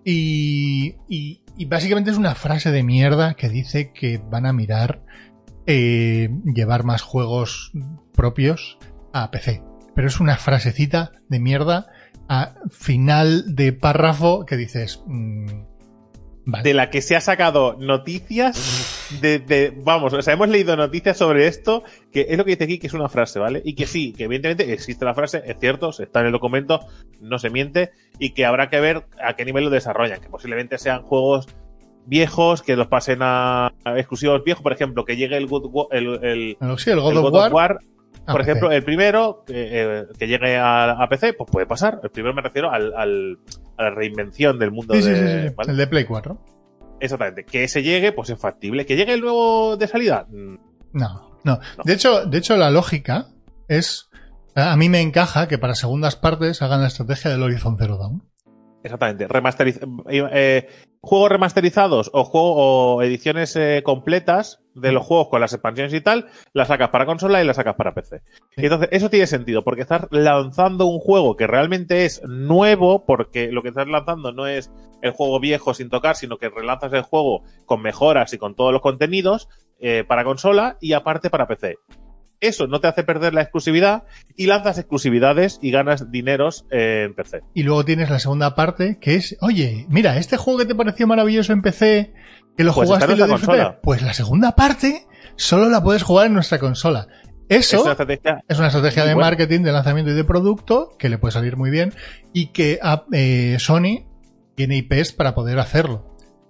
Y, 0.05 0.97
y- 1.09 1.43
y 1.57 1.65
básicamente 1.67 2.11
es 2.11 2.17
una 2.17 2.35
frase 2.35 2.71
de 2.71 2.83
mierda 2.83 3.35
que 3.35 3.49
dice 3.51 3.93
que 3.93 4.19
van 4.31 4.47
a 4.47 4.53
mirar 4.53 5.03
eh, 5.67 6.31
llevar 6.45 6.85
más 6.85 7.03
juegos 7.03 7.73
propios 8.15 8.79
a 9.13 9.31
PC. 9.31 9.63
Pero 9.95 10.09
es 10.09 10.21
una 10.21 10.37
frasecita 10.37 11.13
de 11.29 11.39
mierda 11.39 11.89
a 12.29 12.55
final 12.71 13.55
de 13.55 13.73
párrafo 13.73 14.47
que 14.47 14.57
dices... 14.57 15.03
mm, 15.07 15.47
vale. 16.47 16.65
de 16.65 16.75
la 16.75 16.89
que 16.91 17.03
se 17.03 17.15
ha 17.17 17.21
sacado 17.21 17.77
noticias 17.79 18.57
de, 19.21 19.39
de- 19.41 19.73
vamos, 19.85 20.13
o 20.13 20.23
sea, 20.23 20.35
hemos 20.35 20.49
leído 20.49 20.77
noticias 20.77 21.17
sobre 21.17 21.47
esto, 21.47 21.83
que 22.13 22.27
es 22.29 22.39
lo 22.39 22.45
que 22.45 22.53
dice 22.53 22.65
aquí, 22.65 22.79
que 22.79 22.87
es 22.87 22.95
una 22.95 23.09
frase, 23.09 23.39
¿vale? 23.39 23.61
Y 23.65 23.75
que 23.75 23.87
sí, 23.87 24.13
que 24.13 24.25
evidentemente 24.25 24.73
existe 24.73 25.05
la 25.05 25.15
frase, 25.15 25.43
es 25.45 25.57
cierto, 25.59 25.93
se 25.93 26.05
está 26.05 26.21
en 26.21 26.27
el 26.27 26.33
documento, 26.33 26.81
no 27.21 27.39
se 27.39 27.51
miente, 27.51 27.91
y 28.19 28.31
que 28.31 28.45
habrá 28.47 28.69
que 28.69 28.81
ver 28.81 29.05
a 29.25 29.35
qué 29.35 29.45
nivel 29.45 29.65
lo 29.65 29.71
desarrollan, 29.71 30.21
que 30.21 30.29
posiblemente 30.29 30.79
sean 30.79 31.03
juegos 31.03 31.49
viejos, 32.07 32.63
que 32.63 32.77
los 32.77 32.87
pasen 32.89 33.19
a, 33.23 33.69
a 33.85 33.99
exclusivos 33.99 34.43
viejos, 34.45 34.63
por 34.63 34.73
ejemplo, 34.73 35.05
que 35.05 35.17
llegue 35.17 35.37
el, 35.37 35.47
Good 35.47 35.87
el, 35.93 36.07
el- 36.25 36.57
Sí, 36.79 36.91
el 36.91 37.01
God, 37.01 37.13
el 37.13 37.19
of, 37.19 37.31
God 37.31 37.53
War, 37.53 37.79
por 38.27 38.37
PC. 38.39 38.51
ejemplo, 38.51 38.71
el 38.73 38.83
primero 38.85 39.45
que, 39.47 39.69
eh, 40.01 40.05
que 40.19 40.27
llegue 40.29 40.57
a, 40.57 40.91
a 40.93 41.09
PC, 41.09 41.33
pues 41.35 41.51
puede 41.51 41.67
pasar. 41.67 42.01
El 42.03 42.11
primero 42.11 42.35
me 42.35 42.43
refiero 42.43 42.71
al, 42.71 42.93
al- 42.95 43.39
a 43.77 43.83
la 43.85 43.91
reinvención 43.91 44.59
del 44.59 44.71
mundo 44.73 44.95
Sí, 44.95 45.03
de, 45.03 45.17
sí, 45.17 45.23
sí, 45.43 45.49
sí. 45.49 45.55
¿vale? 45.57 45.71
el 45.73 45.77
de 45.77 45.87
Play 45.87 46.05
4. 46.05 46.39
Exactamente. 47.01 47.45
Que 47.45 47.65
ese 47.65 47.83
llegue, 47.83 48.13
pues 48.13 48.31
es 48.31 48.39
factible. 48.39 48.87
Que 48.87 48.97
llegue 48.97 49.15
el 49.15 49.21
nuevo 49.21 49.77
de 49.77 49.89
salida. 49.89 50.27
mm, 50.29 50.55
No, 50.93 51.39
no. 51.45 51.57
No. 51.57 51.85
De 51.85 51.93
hecho, 51.95 52.27
de 52.27 52.39
hecho, 52.39 52.57
la 52.57 52.71
lógica 52.71 53.29
es. 53.69 54.09
A 54.55 54.77
mí 54.77 54.89
me 54.89 55.01
encaja 55.01 55.49
que 55.49 55.59
para 55.59 55.75
segundas 55.75 56.17
partes 56.17 56.61
hagan 56.61 56.81
la 56.83 56.89
estrategia 56.89 57.31
del 57.31 57.43
Horizon 57.43 57.77
Zero 57.79 57.97
Dawn. 57.99 58.23
Exactamente. 58.83 59.29
Remasteriz 59.29 59.81
eh, 60.09 60.29
eh, 60.33 60.69
juegos 61.01 61.31
remasterizados 61.31 62.11
o, 62.13 62.25
juego, 62.25 62.55
o 62.97 63.03
ediciones 63.03 63.57
eh, 63.57 63.83
completas 63.85 64.61
de 64.75 64.93
los 64.93 65.05
juegos 65.05 65.29
con 65.29 65.41
las 65.41 65.53
expansiones 65.53 65.93
y 65.95 66.01
tal, 66.01 66.29
las 66.53 66.69
sacas 66.69 66.91
para 66.91 67.07
consola 67.07 67.43
y 67.43 67.47
las 67.47 67.57
sacas 67.57 67.75
para 67.75 67.95
PC. 67.95 68.23
Sí. 68.51 68.63
Y 68.63 68.65
entonces, 68.65 68.89
eso 68.93 69.11
tiene 69.11 69.27
sentido, 69.27 69.65
porque 69.65 69.83
estás 69.83 70.07
lanzando 70.11 70.87
un 70.87 71.01
juego 71.01 71.37
que 71.37 71.47
realmente 71.47 72.05
es 72.05 72.23
nuevo, 72.25 73.05
porque 73.05 73.51
lo 73.51 73.63
que 73.63 73.69
estás 73.69 73.89
lanzando 73.89 74.33
no 74.33 74.47
es 74.47 74.71
el 75.03 75.13
juego 75.13 75.41
viejo 75.41 75.75
sin 75.75 75.91
tocar, 75.91 76.17
sino 76.17 76.39
que 76.39 76.49
relanzas 76.49 76.93
el 76.93 77.03
juego 77.03 77.43
con 77.67 77.83
mejoras 77.83 78.33
y 78.33 78.39
con 78.39 78.55
todos 78.55 78.73
los 78.73 78.83
contenidos 78.83 79.49
eh, 79.79 80.05
para 80.07 80.25
consola 80.25 80.77
y 80.81 80.93
aparte 80.93 81.31
para 81.31 81.49
PC. 81.49 81.77
Eso 82.41 82.67
no 82.67 82.81
te 82.81 82.89
hace 82.89 83.05
perder 83.05 83.35
la 83.35 83.43
exclusividad 83.43 84.05
y 84.35 84.47
lanzas 84.47 84.79
exclusividades 84.79 85.59
y 85.61 85.71
ganas 85.71 86.11
dineros 86.11 86.65
eh, 86.71 87.05
en 87.07 87.15
PC. 87.15 87.43
Y 87.55 87.63
luego 87.65 87.85
tienes 87.85 88.09
la 88.11 88.19
segunda 88.19 88.55
parte 88.55 88.99
que 89.01 89.17
es, 89.17 89.37
oye, 89.41 89.87
mira, 89.91 90.17
este 90.17 90.37
juego 90.39 90.61
que 90.61 90.65
te 90.67 90.75
pareció 90.75 91.07
maravilloso 91.07 91.53
en 91.53 91.61
PC, 91.63 92.15
que 92.57 92.65
lo 92.65 92.73
Pues 92.73 92.89
jugaste 92.89 93.13
en 93.13 93.19
y 93.19 93.21
lo 93.21 93.29
consola. 93.29 93.81
pues 93.83 94.03
la 94.03 94.15
segunda 94.15 94.53
parte 94.57 95.07
solo 95.37 95.69
la 95.69 95.83
puedes 95.83 96.03
jugar 96.03 96.27
en 96.27 96.35
nuestra 96.35 96.59
consola. 96.59 97.09
Eso 97.49 97.77
Es 97.79 97.83
una 97.83 97.91
estrategia 97.93 98.45
es 98.49 98.59
una 98.59 98.69
estrategia 98.69 99.03
muy 99.03 99.09
de 99.09 99.15
buena. 99.15 99.27
marketing, 99.29 99.61
de 99.63 99.73
lanzamiento 99.73 100.13
y 100.13 100.15
de 100.15 100.25
producto 100.25 100.97
que 100.99 101.09
le 101.09 101.19
puede 101.19 101.33
salir 101.33 101.57
muy 101.57 101.71
bien 101.71 101.93
y 102.33 102.53
que 102.53 102.79
ah, 102.81 103.05
eh, 103.13 103.57
Sony 103.59 104.07
tiene 104.55 104.77
IPs 104.77 105.13
para 105.13 105.35
poder 105.35 105.59
hacerlo. 105.59 106.07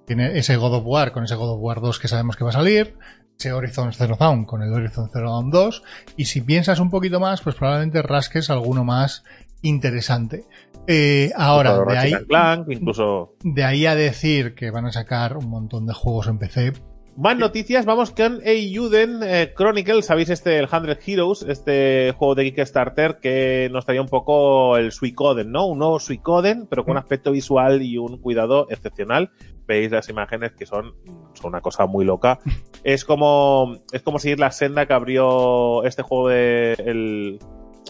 Tiene 0.06 0.38
ese 0.38 0.56
God 0.56 0.74
of 0.74 0.82
War 0.84 1.12
con 1.12 1.24
ese 1.24 1.36
God 1.36 1.54
of 1.54 1.58
War 1.60 1.80
2 1.80 1.98
que 2.00 2.08
sabemos 2.08 2.36
que 2.36 2.44
va 2.44 2.50
a 2.50 2.54
salir, 2.54 2.96
ese 3.40 3.52
Horizon 3.52 3.92
Zero 3.92 4.16
Dawn 4.20 4.44
con 4.44 4.62
el 4.62 4.72
Horizon 4.72 5.08
Zero 5.10 5.30
Dawn 5.30 5.50
2 5.50 5.82
y 6.16 6.26
si 6.26 6.42
piensas 6.42 6.78
un 6.78 6.90
poquito 6.90 7.18
más, 7.20 7.40
pues 7.40 7.56
probablemente 7.56 8.02
rasques 8.02 8.50
alguno 8.50 8.84
más 8.84 9.24
interesante. 9.62 10.44
Eh, 10.86 11.30
ahora, 11.36 11.78
de 11.84 11.98
ahí, 11.98 12.12
Clank, 12.26 12.68
incluso 12.70 13.34
de 13.42 13.64
ahí 13.64 13.86
a 13.86 13.94
decir 13.94 14.54
que 14.54 14.70
van 14.70 14.86
a 14.86 14.92
sacar 14.92 15.36
un 15.36 15.48
montón 15.48 15.86
de 15.86 15.94
juegos 15.94 16.26
en 16.28 16.38
PC, 16.38 16.72
Más 17.16 17.36
noticias, 17.36 17.84
vamos 17.84 18.12
con 18.12 18.40
Eiyuden 18.44 19.20
eh, 19.22 19.52
Chronicles, 19.54 20.06
sabéis 20.06 20.30
este, 20.30 20.58
el 20.58 20.68
100 20.68 20.98
Heroes, 21.06 21.42
este 21.42 22.14
juego 22.16 22.34
de 22.34 22.44
Kickstarter 22.44 23.18
que 23.20 23.68
nos 23.70 23.84
traía 23.84 24.00
un 24.00 24.08
poco 24.08 24.78
el 24.78 24.90
Suicoden, 24.90 25.52
¿no? 25.52 25.66
Un 25.66 25.80
nuevo 25.80 26.00
Suicoden, 26.00 26.66
pero 26.66 26.82
con 26.84 26.92
un 26.92 26.96
aspecto 26.98 27.32
visual 27.32 27.82
y 27.82 27.98
un 27.98 28.16
cuidado 28.18 28.66
excepcional. 28.70 29.32
Veis 29.66 29.90
las 29.90 30.08
imágenes 30.08 30.52
que 30.52 30.64
son, 30.64 30.94
son 31.34 31.48
una 31.48 31.60
cosa 31.60 31.86
muy 31.86 32.04
loca. 32.04 32.38
Es 32.84 33.04
como, 33.04 33.76
es 33.92 34.00
como 34.00 34.18
seguir 34.18 34.38
la 34.40 34.50
senda 34.50 34.86
que 34.86 34.94
abrió 34.94 35.84
este 35.84 36.00
juego 36.00 36.28
de 36.28 36.72
el, 36.78 37.38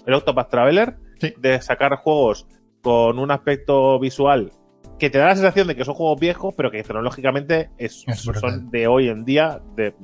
el 0.04 0.14
Octopath 0.14 0.50
Traveler, 0.50 0.96
Sí. 1.20 1.32
de 1.38 1.60
sacar 1.62 1.94
juegos 1.96 2.48
con 2.82 3.20
un 3.20 3.30
aspecto 3.30 4.00
visual 4.00 4.50
que 5.00 5.10
te 5.10 5.18
da 5.18 5.26
la 5.26 5.34
sensación 5.34 5.66
de 5.66 5.74
que 5.74 5.84
son 5.84 5.94
juegos 5.94 6.20
viejos, 6.20 6.54
pero 6.56 6.70
que 6.70 6.82
tecnológicamente 6.84 7.70
es, 7.78 8.04
son 8.40 8.70
de 8.70 8.86
hoy 8.86 9.08
en 9.08 9.24
día. 9.24 9.60
De, 9.74 9.94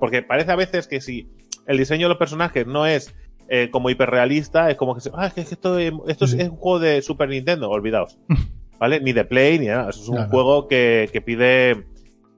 porque 0.00 0.22
parece 0.22 0.50
a 0.50 0.56
veces 0.56 0.88
que 0.88 1.00
si 1.00 1.28
el 1.66 1.78
diseño 1.78 2.06
de 2.06 2.08
los 2.08 2.18
personajes 2.18 2.66
no 2.66 2.86
es 2.86 3.14
eh, 3.48 3.68
como 3.70 3.90
hiperrealista, 3.90 4.70
es 4.70 4.76
como 4.76 4.94
que 4.96 5.00
se, 5.00 5.10
ah, 5.14 5.26
es 5.28 5.34
que 5.34 5.42
esto, 5.42 5.78
esto 5.78 6.24
es, 6.24 6.30
Sí. 6.32 6.40
es 6.40 6.48
un 6.48 6.56
juego 6.56 6.80
de 6.80 7.00
Super 7.02 7.28
Nintendo, 7.28 7.70
olvidaos. 7.70 8.18
¿Vale? 8.80 9.00
Ni 9.00 9.12
de 9.12 9.24
Play, 9.24 9.58
ni 9.58 9.66
nada. 9.68 9.88
Eso 9.90 10.02
es 10.02 10.08
un 10.08 10.16
No, 10.16 10.22
no. 10.24 10.28
juego 10.30 10.66
que, 10.68 11.08
que 11.12 11.20
pide. 11.22 11.86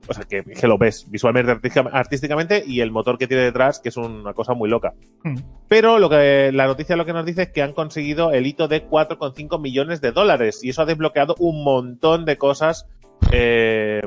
O 0.09 0.13
sea, 0.13 0.25
que, 0.25 0.43
que 0.43 0.67
lo 0.67 0.77
ves 0.77 1.05
visualmente, 1.09 1.51
artística- 1.51 1.89
artísticamente, 1.93 2.63
y 2.65 2.81
el 2.81 2.91
motor 2.91 3.17
que 3.17 3.27
tiene 3.27 3.43
detrás, 3.43 3.79
que 3.79 3.89
es 3.89 3.97
una 3.97 4.33
cosa 4.33 4.53
muy 4.53 4.69
loca. 4.69 4.93
Mm. 5.23 5.35
Pero 5.67 5.99
lo 5.99 6.09
que 6.09 6.51
la 6.53 6.65
noticia 6.67 6.95
lo 6.95 7.05
que 7.05 7.13
nos 7.13 7.25
dice 7.25 7.43
es 7.43 7.49
que 7.51 7.61
han 7.61 7.73
conseguido 7.73 8.31
el 8.31 8.47
hito 8.47 8.67
de 8.67 8.87
4,5 8.87 9.61
millones 9.61 10.01
de 10.01 10.11
dólares 10.11 10.63
y 10.63 10.69
eso 10.69 10.81
ha 10.81 10.85
desbloqueado 10.85 11.35
un 11.39 11.63
montón 11.63 12.25
de 12.25 12.37
cosas. 12.37 12.87
eh, 13.31 14.01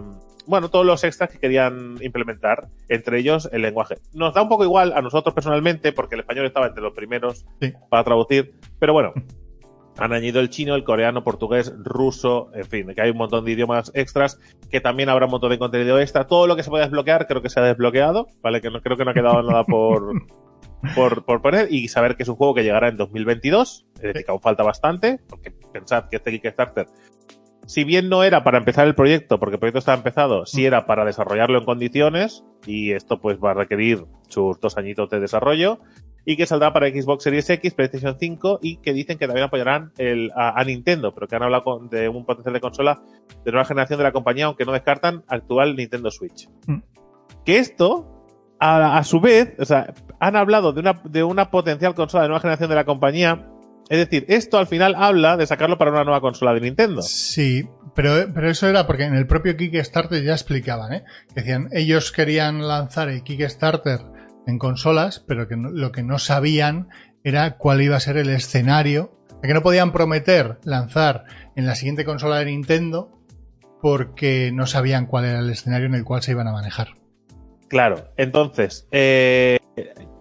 bueno, 0.45 0.71
todos 0.71 0.85
los 0.85 1.05
extras 1.05 1.31
que 1.31 1.39
querían 1.39 1.99
implementar, 2.01 2.67
entre 2.89 3.21
ellos 3.21 3.49
el 3.53 3.63
lenguaje. 3.63 3.99
Nos 4.13 4.35
da 4.35 4.43
un 4.43 4.49
poco 4.49 4.65
igual 4.65 4.93
a 4.93 5.01
nosotros 5.01 5.33
personalmente, 5.35 5.93
porque 5.93 6.17
el 6.17 6.23
español 6.23 6.47
estaba 6.47 6.67
entre 6.67 6.83
los 6.83 6.93
primeros 6.95 7.47
Sí. 7.61 7.73
para 7.89 8.03
traducir, 8.03 8.53
pero 8.81 8.93
bueno, 8.93 9.13
han 9.99 10.13
añadido 10.13 10.41
el 10.41 10.51
chino, 10.51 10.75
el 10.75 10.85
coreano, 10.85 11.23
portugués, 11.23 11.73
ruso, 11.79 12.51
en 12.55 12.65
fin, 12.65 12.95
que 12.95 13.03
hay 13.03 13.11
un 13.11 13.19
montón 13.19 13.45
de 13.45 13.53
idiomas 13.53 13.91
extras, 13.95 14.41
que 14.71 14.81
también 14.81 15.09
habrá 15.09 15.27
un 15.27 15.33
montón 15.33 15.51
de 15.51 15.59
contenido 15.59 16.01
extra. 16.01 16.27
Todo 16.27 16.47
lo 16.47 16.57
que 16.57 16.63
se 16.63 16.71
puede 16.71 16.85
desbloquear 16.85 17.27
creo 17.27 17.43
que 17.43 17.51
se 17.51 17.61
ha 17.61 17.65
desbloqueado, 17.65 18.29
¿vale? 18.43 18.61
Que 18.61 18.71
no 18.71 18.81
creo 18.81 18.97
que 18.97 19.05
no 19.05 19.11
ha 19.11 19.15
quedado 19.15 19.43
nada 19.43 19.65
por, 19.65 20.13
por, 20.95 21.25
por 21.25 21.43
poner 21.43 21.73
y 21.73 21.89
saber 21.89 22.17
que 22.17 22.23
es 22.23 22.29
un 22.29 22.37
juego 22.37 22.55
que 22.55 22.63
llegará 22.63 22.89
en 22.89 22.97
2022, 22.97 23.87
es 23.97 24.03
decir, 24.03 24.25
que 24.25 24.31
aún 24.31 24.41
falta 24.41 24.63
bastante, 24.63 25.21
porque 25.29 25.51
pensad 25.51 26.09
que 26.09 26.17
este 26.17 26.31
Kickstarter, 26.33 26.87
si 27.67 27.85
bien 27.85 28.09
no 28.09 28.25
era 28.25 28.43
para 28.43 28.59
empezar 28.59 28.87
el 28.87 28.95
proyecto, 28.95 29.39
porque 29.39 29.57
el 29.57 29.61
proyecto 29.61 29.79
está 29.79 29.95
empezado, 29.95 30.47
sí 30.47 30.65
era 30.67 30.87
para 30.87 31.05
desarrollarlo 31.05 31.59
en 31.59 31.65
condiciones, 31.65 32.45
y 32.67 32.93
esto 32.93 33.21
pues 33.21 33.39
va 33.39 33.53
a 33.53 33.55
requerir 33.55 34.05
sus 34.29 34.59
dos 34.61 34.77
añitos 34.77 35.11
de 35.11 35.21
desarrollo, 35.21 35.79
y 36.25 36.37
que 36.37 36.47
saldrá 36.47 36.73
para 36.73 36.89
Xbox 36.89 37.25
Series 37.25 37.49
X, 37.51 37.75
PlayStation 37.75 38.17
5, 38.19 38.61
y 38.63 38.77
que 38.77 38.93
dicen 38.93 39.19
que 39.19 39.27
también 39.27 39.47
apoyarán 39.47 39.93
el, 39.99 40.31
a, 40.37 40.59
a 40.61 40.65
Nintendo, 40.65 41.13
pero 41.15 41.27
que 41.27 41.37
han 41.37 41.43
hablado 41.43 41.65
con- 41.65 41.89
de 41.89 42.09
un 42.09 42.25
potencial 42.25 42.53
de 42.55 42.61
consola 42.61 43.03
de 43.45 43.51
nueva 43.51 43.65
generación 43.65 43.99
de 43.99 44.05
la 44.05 44.13
compañía, 44.13 44.47
aunque 44.47 44.65
no 44.65 44.73
descartan 44.73 45.25
actual 45.29 45.75
Nintendo 45.77 46.11
Switch. 46.11 46.49
Mm. 46.67 46.79
Que 47.45 47.59
esto, 47.59 48.27
a, 48.61 48.99
a 48.99 49.05
su 49.05 49.21
vez, 49.21 49.55
o 49.59 49.65
sea, 49.65 49.93
han 50.21 50.37
hablado 50.37 50.73
de 50.73 50.81
una, 50.81 51.01
de 51.05 51.25
una 51.25 51.51
potencial 51.51 51.95
consola 51.95 52.23
de 52.23 52.29
nueva 52.29 52.41
generación 52.41 52.69
de 52.71 52.77
la 52.77 52.85
compañía. 52.85 53.49
Es 53.89 53.99
decir, 53.99 54.25
esto 54.29 54.59
al 54.59 54.69
final 54.69 54.95
habla 54.97 55.37
de 55.37 55.47
sacarlo 55.47 55.77
para 55.77 55.91
una 55.91 56.05
nueva 56.05 56.21
consola 56.21 56.55
de 56.55 56.61
Nintendo. 56.61 57.03
Sí, 57.03 57.69
pero, 57.97 58.33
pero 58.33 58.49
eso 58.49 58.69
era 58.69 58.87
porque 58.87 59.03
en 59.05 59.15
el 59.17 59.27
propio 59.27 59.57
Kickstarter 59.57 60.23
ya 60.23 60.33
explicaban, 60.33 60.93
¿eh? 60.93 61.05
Decían, 61.35 61.69
ellos 61.73 62.13
querían 62.13 62.67
lanzar 62.67 63.09
el 63.09 63.23
Kickstarter 63.25 63.99
en 64.47 64.59
consolas, 64.59 65.25
pero 65.27 65.49
que 65.49 65.57
no- 65.57 65.71
lo 65.71 65.93
que 65.93 66.03
no 66.03 66.19
sabían 66.19 66.89
era 67.25 67.57
cuál 67.59 67.81
iba 67.83 67.97
a 67.97 68.01
ser 68.01 68.17
el 68.17 68.29
escenario, 68.31 69.13
que 69.43 69.55
no 69.55 69.63
podían 69.63 69.93
prometer 69.93 70.59
lanzar 70.65 71.25
en 71.57 71.67
la 71.67 71.75
siguiente 71.75 72.05
consola 72.05 72.39
de 72.39 72.47
Nintendo 72.47 73.11
porque 73.81 74.51
no 74.53 74.67
sabían 74.67 75.07
cuál 75.07 75.25
era 75.25 75.41
el 75.41 75.51
escenario 75.51 75.87
en 75.87 75.95
el 75.95 76.05
cual 76.05 76.23
se 76.23 76.33
iban 76.33 76.47
a 76.49 76.53
manejar. 76.53 76.89
Claro, 77.69 78.09
entonces, 78.17 78.87
eh, 78.93 79.59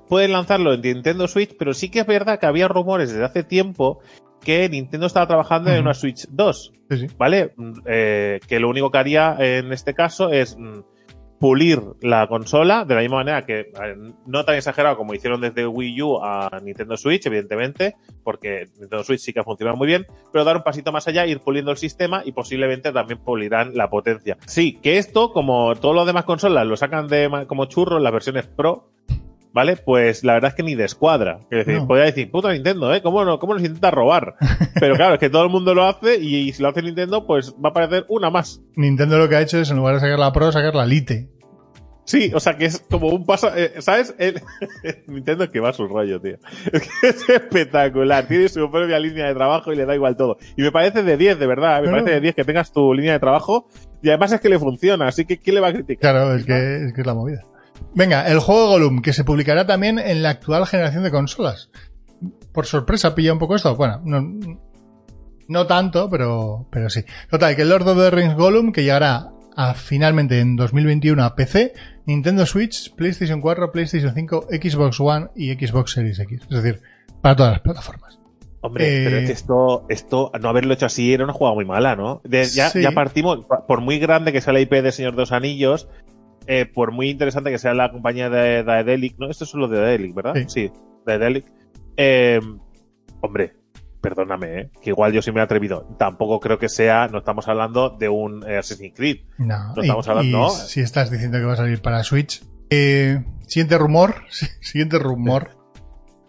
pueden 0.07 0.31
lanzarlo 0.31 0.73
en 0.73 0.81
Nintendo 0.81 1.27
Switch, 1.27 1.55
pero 1.57 1.73
sí 1.73 1.89
que 1.89 1.99
es 1.99 2.07
verdad 2.07 2.39
que 2.39 2.45
había 2.45 2.67
rumores 2.67 3.11
desde 3.11 3.25
hace 3.25 3.43
tiempo 3.43 3.99
que 4.43 4.67
Nintendo 4.69 5.05
estaba 5.05 5.27
trabajando 5.27 5.69
en 5.71 5.81
una 5.81 5.93
Switch 5.93 6.27
2, 6.29 6.73
Sí, 6.89 6.97
sí. 6.97 7.07
¿vale? 7.17 7.53
Mm, 7.57 7.73
eh, 7.85 8.39
que 8.47 8.59
lo 8.59 8.69
único 8.69 8.89
que 8.89 8.97
haría 8.97 9.35
en 9.39 9.71
este 9.71 9.93
caso 9.93 10.31
es 10.31 10.57
mm, 10.57 10.79
pulir 11.41 11.81
la 12.01 12.27
consola 12.27 12.85
de 12.85 12.93
la 12.93 13.01
misma 13.01 13.17
manera 13.17 13.43
que, 13.47 13.73
no 14.27 14.45
tan 14.45 14.55
exagerado 14.55 14.95
como 14.95 15.15
hicieron 15.15 15.41
desde 15.41 15.65
Wii 15.65 16.01
U 16.03 16.23
a 16.23 16.59
Nintendo 16.61 16.95
Switch, 16.95 17.25
evidentemente, 17.25 17.95
porque 18.23 18.67
Nintendo 18.79 19.03
Switch 19.03 19.21
sí 19.21 19.33
que 19.33 19.39
ha 19.39 19.43
funcionado 19.43 19.75
muy 19.75 19.87
bien, 19.87 20.05
pero 20.31 20.45
dar 20.45 20.55
un 20.55 20.61
pasito 20.61 20.91
más 20.91 21.07
allá, 21.07 21.25
ir 21.25 21.39
puliendo 21.39 21.71
el 21.71 21.77
sistema 21.77 22.21
y 22.23 22.31
posiblemente 22.31 22.91
también 22.91 23.19
pulirán 23.23 23.75
la 23.75 23.89
potencia. 23.89 24.37
Sí, 24.45 24.79
que 24.83 24.99
esto, 24.99 25.33
como 25.33 25.75
todos 25.75 25.95
los 25.95 26.05
demás 26.05 26.25
consolas, 26.25 26.67
lo 26.67 26.77
sacan 26.77 27.07
de 27.07 27.45
como 27.47 27.65
churros 27.65 27.99
las 27.99 28.13
versiones 28.13 28.45
Pro, 28.45 28.91
¿vale? 29.53 29.75
Pues 29.77 30.23
la 30.23 30.33
verdad 30.33 30.49
es 30.49 30.55
que 30.55 30.63
ni 30.63 30.75
de 30.75 30.85
escuadra. 30.85 31.39
Es 31.49 31.65
decir, 31.65 31.81
No. 31.81 31.87
podría 31.87 32.05
decir, 32.05 32.29
puta 32.31 32.51
Nintendo, 32.51 32.93
¿eh? 32.93 33.01
¿Cómo, 33.01 33.23
no, 33.25 33.39
¿Cómo 33.39 33.53
nos 33.53 33.63
intenta 33.63 33.91
robar? 33.91 34.35
Pero 34.79 34.95
claro, 34.95 35.15
es 35.15 35.19
que 35.19 35.29
todo 35.29 35.43
el 35.43 35.49
mundo 35.49 35.73
lo 35.73 35.83
hace 35.85 36.17
y, 36.17 36.51
si 36.53 36.61
lo 36.61 36.69
hace 36.69 36.81
Nintendo, 36.81 37.25
pues 37.27 37.53
va 37.53 37.69
a 37.69 37.71
aparecer 37.71 38.05
una 38.09 38.29
más. 38.29 38.61
Nintendo 38.75 39.17
lo 39.17 39.27
que 39.29 39.35
ha 39.35 39.41
hecho 39.41 39.59
es, 39.59 39.69
en 39.71 39.77
lugar 39.77 39.95
de 39.95 39.99
sacar 40.01 40.19
la 40.19 40.31
Pro, 40.33 40.51
sacar 40.51 40.75
la 40.75 40.85
Lite. 40.85 41.29
Sí, 42.03 42.31
o 42.33 42.39
sea 42.39 42.57
que 42.57 42.65
es 42.65 42.83
como 42.89 43.09
un 43.09 43.25
paso, 43.25 43.55
eh, 43.55 43.73
¿sabes? 43.79 44.15
El- 44.17 44.41
Nintendo 45.07 45.43
es 45.45 45.49
que 45.51 45.59
va 45.59 45.69
a 45.69 45.73
su 45.73 45.87
rollo, 45.87 46.19
tío. 46.19 46.37
Es 46.73 46.81
que 46.81 47.07
es 47.09 47.29
espectacular. 47.29 48.27
Tiene 48.27 48.49
su 48.49 48.69
propia 48.71 48.99
línea 48.99 49.27
de 49.27 49.35
trabajo 49.35 49.71
y 49.71 49.75
le 49.75 49.85
da 49.85 49.93
igual 49.95 50.17
todo. 50.17 50.37
Y 50.57 50.63
me 50.63 50.71
parece 50.71 51.03
de 51.03 51.15
10, 51.15 51.37
de 51.39 51.47
verdad. 51.47 51.81
Me 51.83 51.89
parece 51.89 52.09
de 52.11 52.19
10 52.21 52.35
que 52.35 52.43
tengas 52.43 52.71
tu 52.73 52.93
línea 52.93 53.13
de 53.13 53.19
trabajo 53.19 53.67
y 54.01 54.09
además 54.09 54.31
es 54.31 54.41
que 54.41 54.49
le 54.49 54.57
funciona. 54.59 55.07
Así 55.07 55.25
que 55.25 55.37
¿quién 55.37 55.55
le 55.55 55.61
va 55.61 55.67
a 55.67 55.73
criticar? 55.73 56.13
Claro, 56.15 56.35
es 56.35 56.43
que, 56.45 56.85
es 56.87 56.93
que 56.93 57.01
es 57.01 57.07
la 57.07 57.13
movida. 57.13 57.43
Venga, 57.93 58.27
el 58.27 58.39
juego 58.39 58.67
Gollum, 58.69 59.01
que 59.01 59.13
se 59.13 59.23
publicará 59.23 59.65
también 59.65 59.99
en 59.99 60.23
la 60.23 60.29
actual 60.31 60.65
generación 60.65 61.03
de 61.03 61.11
consolas. 61.11 61.69
Por 62.53 62.65
sorpresa, 62.65 63.15
pilla 63.15 63.33
un 63.33 63.39
poco 63.39 63.55
esto. 63.55 63.75
Bueno, 63.75 64.01
no, 64.05 64.59
no 65.47 65.67
tanto, 65.67 66.09
pero, 66.09 66.67
pero 66.71 66.89
sí. 66.89 67.03
Total, 67.29 67.55
que 67.55 67.63
el 67.63 67.69
Lord 67.69 67.87
of 67.87 67.97
the 67.97 68.11
Rings 68.11 68.35
Gollum, 68.35 68.71
que 68.71 68.83
llegará 68.83 69.31
a, 69.55 69.73
finalmente 69.73 70.39
en 70.39 70.55
2021 70.55 71.23
a 71.23 71.35
PC, 71.35 71.73
Nintendo 72.05 72.45
Switch, 72.45 72.93
PlayStation 72.95 73.41
4, 73.41 73.71
PlayStation 73.71 74.13
5, 74.13 74.47
Xbox 74.51 74.99
One 74.99 75.27
y 75.35 75.53
Xbox 75.53 75.91
Series 75.91 76.19
X. 76.19 76.41
Es 76.49 76.63
decir, 76.63 76.81
para 77.21 77.35
todas 77.35 77.51
las 77.53 77.61
plataformas. 77.61 78.19
Hombre, 78.63 78.85
Eh, 78.85 79.03
pero 79.05 79.17
es 79.17 79.25
que 79.25 79.31
esto, 79.33 79.85
esto, 79.89 80.31
no 80.39 80.49
haberlo 80.49 80.73
hecho 80.75 80.85
así 80.85 81.13
era 81.13 81.23
una 81.23 81.33
jugada 81.33 81.55
muy 81.55 81.65
mala, 81.65 81.95
¿no? 81.95 82.21
De- 82.23 82.45
ya, 82.45 82.69
Sí. 82.69 82.81
ya 82.81 82.91
partimos, 82.91 83.39
por 83.67 83.81
muy 83.81 83.97
grande 83.97 84.31
que 84.31 84.39
sea 84.39 84.53
la 84.53 84.59
IP 84.59 84.81
de 84.83 84.91
Señor 84.91 85.13
de 85.15 85.21
los 85.21 85.31
Anillos, 85.31 85.87
eh, 86.47 86.65
por 86.65 86.91
muy 86.91 87.09
interesante 87.09 87.51
que 87.51 87.57
sea 87.59 87.73
la 87.73 87.91
compañía 87.91 88.29
de 88.29 88.63
Daedalic, 88.63 89.17
¿no? 89.19 89.29
Esto 89.29 89.43
es 89.43 89.53
lo 89.53 89.67
de 89.67 89.79
Daedalic, 89.79 90.15
¿verdad? 90.15 90.33
Sí. 90.35 90.45
Sí, 90.47 90.71
Daedalic. 91.05 91.45
Eh, 91.97 92.39
hombre, 93.21 93.53
perdóname, 94.01 94.59
¿eh? 94.59 94.71
que 94.81 94.89
igual 94.89 95.13
yo 95.13 95.21
sí 95.21 95.31
me 95.31 95.39
he 95.39 95.43
atrevido. 95.43 95.87
Tampoco 95.97 96.39
creo 96.39 96.57
que 96.57 96.69
sea, 96.69 97.07
no 97.07 97.19
estamos 97.19 97.47
hablando 97.47 97.91
de 97.91 98.09
un 98.09 98.43
eh, 98.47 98.57
Assassin's 98.57 98.93
Creed. 98.95 99.25
No, 99.37 99.73
No 99.75 99.81
estamos 99.81 100.07
hablando, 100.07 100.29
y 100.29 100.41
¿no? 100.41 100.49
si 100.49 100.81
estás 100.81 101.11
diciendo 101.11 101.37
que 101.37 101.45
va 101.45 101.53
a 101.53 101.57
salir 101.57 101.81
para 101.81 102.03
Switch. 102.03 102.43
Eh, 102.69 103.23
siguiente 103.47 103.77
rumor, 103.77 104.15
siguiente 104.61 104.97
rumor. 104.99 105.51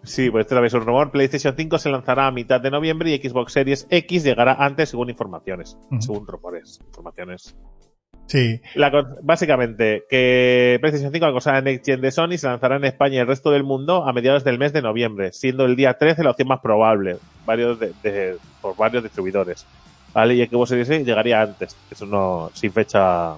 Sí, 0.03 0.29
pues 0.29 0.45
este 0.45 0.65
es 0.65 0.73
un 0.73 0.81
rumor. 0.85 1.11
PlayStation 1.11 1.55
5 1.55 1.77
se 1.79 1.89
lanzará 1.89 2.27
a 2.27 2.31
mitad 2.31 2.59
de 2.59 2.69
noviembre 2.69 3.09
y 3.09 3.17
Xbox 3.17 3.53
Series 3.53 3.87
X 3.89 4.23
llegará 4.23 4.53
antes 4.53 4.89
según 4.89 5.09
informaciones. 5.09 5.77
Según 5.99 6.27
rumores, 6.27 6.81
informaciones. 6.85 7.55
Sí, 8.25 8.61
La 8.73 8.89
básicamente, 9.21 10.05
que 10.09 10.77
PlayStation 10.81 11.11
5, 11.11 11.25
la 11.25 11.31
consola 11.33 11.61
Next 11.61 11.85
Gen 11.85 12.01
de 12.01 12.11
Sony, 12.11 12.37
se 12.37 12.47
lanzará 12.47 12.77
en 12.77 12.85
España 12.85 13.15
y 13.15 13.19
el 13.19 13.27
resto 13.27 13.51
del 13.51 13.63
mundo 13.63 14.05
a 14.07 14.13
mediados 14.13 14.43
del 14.43 14.57
mes 14.57 14.73
de 14.73 14.81
noviembre, 14.81 15.31
siendo 15.33 15.65
el 15.65 15.75
día 15.75 15.95
13 15.97 16.23
la 16.23 16.31
opción 16.31 16.47
más 16.47 16.59
probable, 16.61 17.17
varios 17.45 17.79
de- 17.79 17.91
de- 18.01 18.37
por 18.61 18.75
varios 18.75 19.03
distribuidores. 19.03 19.65
¿Vale? 20.13 20.35
Y 20.35 20.45
Xbox 20.45 20.69
Series 20.69 20.89
X 20.89 21.05
llegaría 21.05 21.41
antes, 21.41 21.75
eso 21.91 22.05
no, 22.05 22.49
sin 22.53 22.71
fecha. 22.71 23.35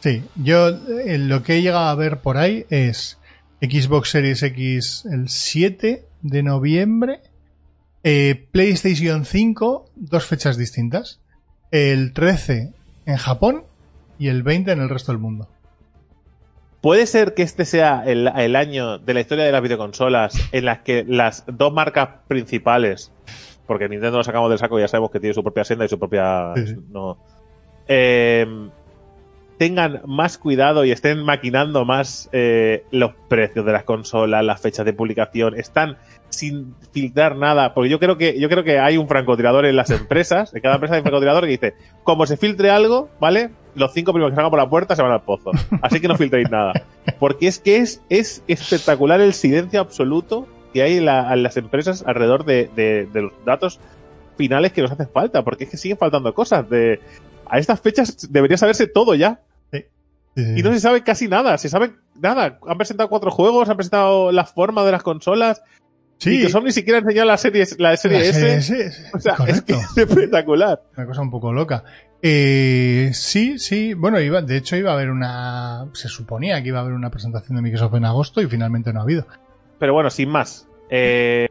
Sí, 0.00 0.22
yo 0.36 0.68
eh, 0.68 1.18
lo 1.18 1.42
que 1.42 1.56
he 1.56 1.62
llegado 1.62 1.88
a 1.88 1.94
ver 1.94 2.18
por 2.18 2.36
ahí 2.38 2.64
es 2.70 3.18
Xbox 3.60 4.10
Series 4.10 4.42
X 4.42 5.06
el 5.10 5.28
7 5.28 6.04
de 6.22 6.42
noviembre, 6.42 7.20
eh, 8.04 8.46
PlayStation 8.52 9.24
5, 9.24 9.90
dos 9.96 10.24
fechas 10.24 10.56
distintas, 10.56 11.20
el 11.72 12.12
13 12.12 12.72
en 13.06 13.16
Japón 13.16 13.64
y 14.18 14.28
el 14.28 14.42
20 14.42 14.72
en 14.72 14.80
el 14.80 14.88
resto 14.88 15.12
del 15.12 15.20
mundo. 15.20 15.48
¿Puede 16.80 17.06
ser 17.06 17.34
que 17.34 17.42
este 17.42 17.64
sea 17.64 18.04
el, 18.06 18.28
el 18.28 18.54
año 18.54 18.98
de 18.98 19.14
la 19.14 19.20
historia 19.20 19.44
de 19.44 19.52
las 19.52 19.62
videoconsolas 19.62 20.48
en 20.52 20.64
las 20.64 20.78
que 20.80 21.04
las 21.06 21.44
dos 21.46 21.72
marcas 21.72 22.08
principales, 22.28 23.12
porque 23.66 23.88
Nintendo 23.88 24.18
lo 24.18 24.24
sacamos 24.24 24.48
del 24.48 24.58
saco 24.58 24.78
y 24.78 24.82
ya 24.82 24.88
sabemos 24.88 25.10
que 25.10 25.18
tiene 25.18 25.34
su 25.34 25.42
propia 25.42 25.64
senda 25.64 25.84
y 25.84 25.88
su 25.88 25.98
propia... 25.98 26.52
Sí, 26.54 26.66
sí. 26.68 26.76
No, 26.90 27.18
eh, 27.88 28.46
tengan 29.58 30.00
más 30.06 30.38
cuidado 30.38 30.84
y 30.84 30.92
estén 30.92 31.22
maquinando 31.24 31.84
más 31.84 32.28
eh, 32.32 32.84
los 32.90 33.12
precios 33.28 33.66
de 33.66 33.72
las 33.72 33.84
consolas, 33.84 34.44
las 34.44 34.60
fechas 34.60 34.86
de 34.86 34.92
publicación, 34.92 35.54
están 35.58 35.96
sin 36.30 36.74
filtrar 36.92 37.36
nada, 37.36 37.74
porque 37.74 37.88
yo 37.90 37.98
creo 37.98 38.16
que 38.18 38.38
yo 38.38 38.48
creo 38.48 38.62
que 38.62 38.78
hay 38.78 38.96
un 38.98 39.08
francotirador 39.08 39.66
en 39.66 39.76
las 39.76 39.90
empresas, 39.90 40.54
en 40.54 40.60
cada 40.60 40.74
empresa 40.76 40.94
hay 40.94 41.00
un 41.00 41.04
francotirador 41.04 41.44
que 41.44 41.50
dice, 41.50 41.74
como 42.04 42.26
se 42.26 42.36
filtre 42.36 42.70
algo, 42.70 43.08
¿vale? 43.18 43.50
Los 43.74 43.92
cinco 43.92 44.12
primeros 44.12 44.32
que 44.32 44.36
salgan 44.36 44.50
por 44.50 44.58
la 44.60 44.68
puerta 44.70 44.94
se 44.94 45.02
van 45.02 45.12
al 45.12 45.22
pozo. 45.22 45.50
Así 45.82 46.00
que 46.00 46.08
no 46.08 46.16
filtréis 46.16 46.50
nada. 46.50 46.72
Porque 47.18 47.46
es 47.48 47.58
que 47.58 47.76
es, 47.78 48.02
es 48.08 48.42
espectacular 48.48 49.20
el 49.20 49.32
silencio 49.34 49.80
absoluto 49.80 50.46
que 50.74 50.82
hay 50.82 50.98
en, 50.98 51.04
la- 51.06 51.32
en 51.32 51.42
las 51.42 51.56
empresas 51.56 52.04
alrededor 52.06 52.44
de, 52.44 52.68
de- 52.76 53.06
de 53.06 53.22
los 53.22 53.32
datos 53.44 53.80
finales 54.36 54.72
que 54.72 54.82
nos 54.82 54.90
hacen 54.92 55.08
falta, 55.12 55.42
porque 55.42 55.64
es 55.64 55.70
que 55.70 55.76
siguen 55.76 55.96
faltando 55.98 56.34
cosas. 56.34 56.68
De, 56.68 57.00
a 57.48 57.58
estas 57.58 57.80
fechas 57.80 58.30
debería 58.30 58.56
saberse 58.58 58.86
todo 58.86 59.14
ya. 59.14 59.40
Y 60.36 60.62
no 60.62 60.72
se 60.72 60.78
sabe 60.80 61.02
casi 61.02 61.26
nada, 61.26 61.58
se 61.58 61.68
sabe 61.68 61.94
nada. 62.20 62.58
Han 62.68 62.76
presentado 62.76 63.08
cuatro 63.08 63.30
juegos, 63.30 63.68
han 63.68 63.76
presentado 63.76 64.30
la 64.30 64.44
forma 64.44 64.84
de 64.84 64.92
las 64.92 65.02
consolas. 65.02 65.62
Sí, 66.18 66.36
Y 66.38 66.42
que 66.42 66.48
son 66.48 66.64
ni 66.64 66.72
siquiera 66.72 66.98
enseñado 66.98 67.26
la 67.28 67.36
serie, 67.36 67.64
la 67.78 67.96
serie 67.96 68.18
la 68.18 68.24
S. 68.24 68.62
serie 68.62 68.86
S, 68.86 69.10
O 69.14 69.20
sea, 69.20 69.36
es 69.46 69.62
que 69.62 69.72
es 69.74 69.98
espectacular. 69.98 70.82
Una 70.96 71.06
cosa 71.06 71.22
un 71.22 71.30
poco 71.30 71.52
loca. 71.52 71.84
Eh, 72.22 73.10
sí, 73.14 73.58
sí. 73.58 73.94
Bueno, 73.94 74.20
iba, 74.20 74.42
de 74.42 74.56
hecho 74.56 74.76
iba 74.76 74.90
a 74.90 74.94
haber 74.94 75.10
una... 75.10 75.86
Se 75.92 76.08
suponía 76.08 76.60
que 76.62 76.68
iba 76.68 76.78
a 76.78 76.82
haber 76.82 76.94
una 76.94 77.10
presentación 77.10 77.56
de 77.56 77.62
Microsoft 77.62 77.94
en 77.94 78.04
agosto 78.04 78.40
y 78.40 78.46
finalmente 78.46 78.92
no 78.92 79.00
ha 79.00 79.02
habido. 79.04 79.26
Pero 79.78 79.92
bueno, 79.92 80.10
sin 80.10 80.28
más. 80.28 80.68
Eh, 80.90 81.47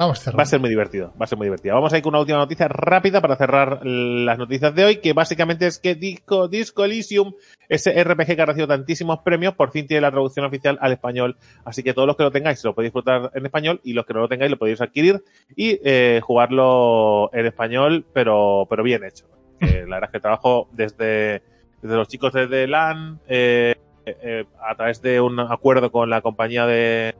Vamos 0.00 0.18
cerrando. 0.18 0.38
Va 0.38 0.42
a 0.44 0.46
ser 0.46 0.60
muy 0.60 0.70
divertido, 0.70 1.12
va 1.20 1.24
a 1.24 1.26
ser 1.26 1.36
muy 1.36 1.44
divertido. 1.44 1.74
Vamos 1.74 1.92
a 1.92 1.98
ir 1.98 2.02
con 2.02 2.14
una 2.14 2.20
última 2.20 2.38
noticia 2.38 2.68
rápida 2.68 3.20
para 3.20 3.36
cerrar 3.36 3.84
las 3.84 4.38
noticias 4.38 4.74
de 4.74 4.86
hoy, 4.86 4.96
que 4.96 5.12
básicamente 5.12 5.66
es 5.66 5.78
que 5.78 5.94
Disco, 5.94 6.48
Disco 6.48 6.86
Elysium, 6.86 7.34
ese 7.68 8.02
RPG 8.02 8.34
que 8.34 8.40
ha 8.40 8.46
recibido 8.46 8.68
tantísimos 8.68 9.18
premios, 9.18 9.54
por 9.56 9.72
fin 9.72 9.86
tiene 9.86 10.00
la 10.00 10.10
traducción 10.10 10.46
oficial 10.46 10.78
al 10.80 10.92
español. 10.92 11.36
Así 11.66 11.82
que 11.82 11.92
todos 11.92 12.06
los 12.06 12.16
que 12.16 12.22
lo 12.22 12.30
tengáis 12.30 12.64
lo 12.64 12.74
podéis 12.74 12.94
disfrutar 12.94 13.30
en 13.34 13.44
español 13.44 13.82
y 13.84 13.92
los 13.92 14.06
que 14.06 14.14
no 14.14 14.20
lo 14.20 14.28
tengáis 14.28 14.50
lo 14.50 14.56
podéis 14.56 14.80
adquirir 14.80 15.22
y 15.54 15.78
eh, 15.84 16.20
jugarlo 16.22 17.28
en 17.34 17.44
español, 17.44 18.06
pero, 18.14 18.66
pero 18.70 18.82
bien 18.82 19.04
hecho. 19.04 19.26
Eh, 19.60 19.84
la 19.86 19.96
verdad 19.96 20.04
es 20.04 20.12
que 20.12 20.20
trabajo 20.20 20.68
desde, 20.72 21.42
desde 21.82 21.96
los 21.96 22.08
chicos 22.08 22.32
desde 22.32 22.66
LAN, 22.66 23.20
eh, 23.28 23.74
eh, 24.06 24.46
a 24.66 24.74
través 24.76 25.02
de 25.02 25.20
un 25.20 25.38
acuerdo 25.40 25.92
con 25.92 26.08
la 26.08 26.22
compañía 26.22 26.64
de, 26.64 27.14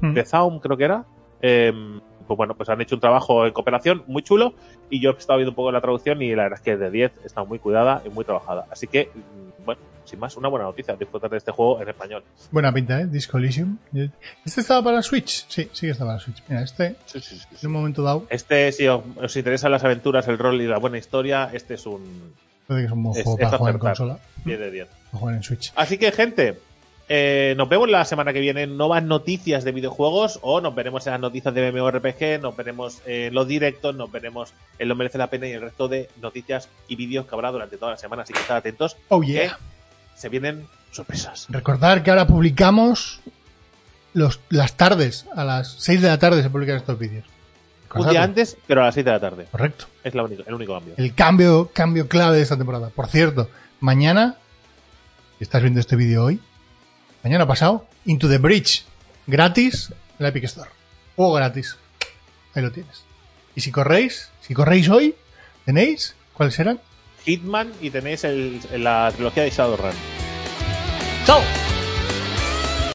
de 0.00 0.24
Zaum, 0.24 0.60
creo 0.60 0.78
que 0.78 0.84
era. 0.84 1.04
Pues 2.26 2.36
bueno, 2.36 2.54
pues 2.54 2.68
han 2.68 2.80
hecho 2.80 2.94
un 2.94 3.00
trabajo 3.00 3.46
en 3.46 3.52
cooperación 3.52 4.04
muy 4.06 4.22
chulo 4.22 4.54
y 4.90 5.00
yo 5.00 5.10
he 5.10 5.14
estado 5.14 5.38
viendo 5.38 5.50
un 5.50 5.56
poco 5.56 5.72
la 5.72 5.80
traducción 5.80 6.20
y 6.22 6.34
la 6.34 6.44
verdad 6.44 6.58
es 6.58 6.64
que 6.64 6.76
de 6.76 6.90
10 6.90 7.12
está 7.24 7.44
muy 7.44 7.58
cuidada 7.58 8.02
y 8.04 8.08
muy 8.08 8.24
trabajada. 8.24 8.66
Así 8.70 8.86
que, 8.86 9.10
mm, 9.14 9.64
bueno, 9.64 9.80
sin 10.04 10.18
más, 10.18 10.36
una 10.36 10.48
buena 10.48 10.64
noticia, 10.66 10.96
disfrutar 10.96 11.30
de 11.30 11.36
este 11.38 11.52
juego 11.52 11.80
en 11.80 11.88
español. 11.88 12.22
Buena 12.50 12.72
pinta, 12.72 13.00
¿eh? 13.00 13.06
Disco 13.06 13.38
Elysium. 13.38 13.78
¿Este 14.44 14.60
estaba 14.60 14.82
para 14.82 15.02
Switch? 15.02 15.46
Sí, 15.48 15.68
sí 15.72 15.86
que 15.86 15.90
estaba 15.92 16.10
para 16.10 16.20
Switch. 16.20 16.42
Mira, 16.48 16.62
este, 16.62 16.96
en 17.14 17.66
un 17.66 17.72
momento 17.72 18.02
dado, 18.02 18.26
Este, 18.28 18.72
si 18.72 18.86
os, 18.88 19.02
os 19.20 19.36
interesan 19.36 19.70
las 19.70 19.84
aventuras, 19.84 20.26
el 20.28 20.38
rol 20.38 20.60
y 20.60 20.66
la 20.66 20.78
buena 20.78 20.98
historia, 20.98 21.50
este 21.52 21.74
es 21.74 21.86
un 21.86 22.34
puede 22.66 22.80
que 22.80 22.86
es 22.86 22.92
un 22.92 23.02
buen 23.02 23.14
juego 23.14 23.38
es 23.38 23.44
para 23.44 23.58
jugar 23.58 23.74
en 23.74 23.80
consola, 23.80 24.18
10 24.44 24.58
de 24.58 24.70
10. 24.70 24.88
para 24.88 25.18
jugar 25.18 25.34
en 25.36 25.42
Switch. 25.42 25.72
Así 25.76 25.98
que, 25.98 26.12
gente, 26.12 26.58
eh, 27.08 27.54
nos 27.56 27.68
vemos 27.68 27.90
la 27.90 28.04
semana 28.04 28.32
que 28.32 28.40
viene 28.40 28.62
en 28.62 28.76
nuevas 28.76 29.02
noticias 29.02 29.64
de 29.64 29.72
videojuegos 29.72 30.38
o 30.42 30.60
nos 30.60 30.74
veremos 30.74 31.06
en 31.06 31.12
las 31.12 31.20
noticias 31.20 31.52
de 31.54 31.70
MMORPG, 31.72 32.40
nos 32.40 32.56
veremos 32.56 33.02
en 33.06 33.34
los 33.34 33.46
directos, 33.46 33.94
nos 33.94 34.10
veremos 34.10 34.52
en 34.78 34.88
Lo 34.88 34.94
Merece 34.96 35.18
la 35.18 35.28
Pena 35.28 35.46
y 35.48 35.52
el 35.52 35.60
resto 35.60 35.88
de 35.88 36.08
noticias 36.20 36.68
y 36.88 36.96
vídeos 36.96 37.26
que 37.26 37.34
habrá 37.34 37.50
durante 37.50 37.76
toda 37.76 37.92
la 37.92 37.98
semana. 37.98 38.22
Así 38.22 38.32
que 38.32 38.40
estad 38.40 38.56
atentos, 38.56 38.96
Oh 39.08 39.20
que 39.20 39.26
yeah. 39.26 39.58
se 40.16 40.28
vienen 40.28 40.66
sorpresas. 40.90 41.46
Recordar 41.50 42.02
que 42.02 42.10
ahora 42.10 42.26
publicamos 42.26 43.20
los, 44.14 44.40
las 44.50 44.76
tardes, 44.76 45.26
a 45.34 45.44
las 45.44 45.72
6 45.80 46.02
de 46.02 46.08
la 46.08 46.18
tarde 46.18 46.42
se 46.42 46.50
publican 46.50 46.76
estos 46.76 46.98
vídeos. 46.98 47.24
Un 47.94 48.08
día 48.08 48.22
antes, 48.22 48.56
pero 48.66 48.80
a 48.82 48.86
las 48.86 48.94
7 48.94 49.10
de 49.10 49.14
la 49.16 49.20
tarde. 49.20 49.46
Correcto. 49.50 49.84
Es 50.02 50.14
la 50.14 50.22
única- 50.22 50.44
el 50.46 50.54
único 50.54 50.72
cambio. 50.74 50.94
El 50.96 51.14
cambio, 51.14 51.70
cambio 51.74 52.08
clave 52.08 52.36
de 52.38 52.42
esta 52.42 52.56
temporada. 52.56 52.88
Por 52.88 53.06
cierto, 53.08 53.50
mañana, 53.80 54.36
si 55.36 55.44
estás 55.44 55.60
viendo 55.60 55.78
este 55.80 55.94
vídeo 55.96 56.24
hoy, 56.24 56.40
mañana 57.22 57.46
pasado, 57.46 57.86
Into 58.04 58.28
the 58.28 58.38
Bridge. 58.38 58.84
gratis 59.26 59.90
en 59.90 60.24
la 60.24 60.28
Epic 60.28 60.44
Store. 60.44 60.70
Juego 61.16 61.32
gratis. 61.34 61.76
Ahí 62.54 62.62
lo 62.62 62.72
tienes. 62.72 63.04
Y 63.54 63.60
si 63.60 63.70
corréis, 63.70 64.30
si 64.40 64.54
corréis 64.54 64.88
hoy, 64.88 65.14
tenéis, 65.64 66.14
¿cuáles 66.32 66.54
serán? 66.54 66.80
Hitman 67.24 67.72
y 67.80 67.90
tenéis 67.90 68.24
el, 68.24 68.60
la 68.78 69.12
trilogía 69.14 69.44
de 69.44 69.50
Shadowrun. 69.50 69.92
¡Chao! 71.26 71.40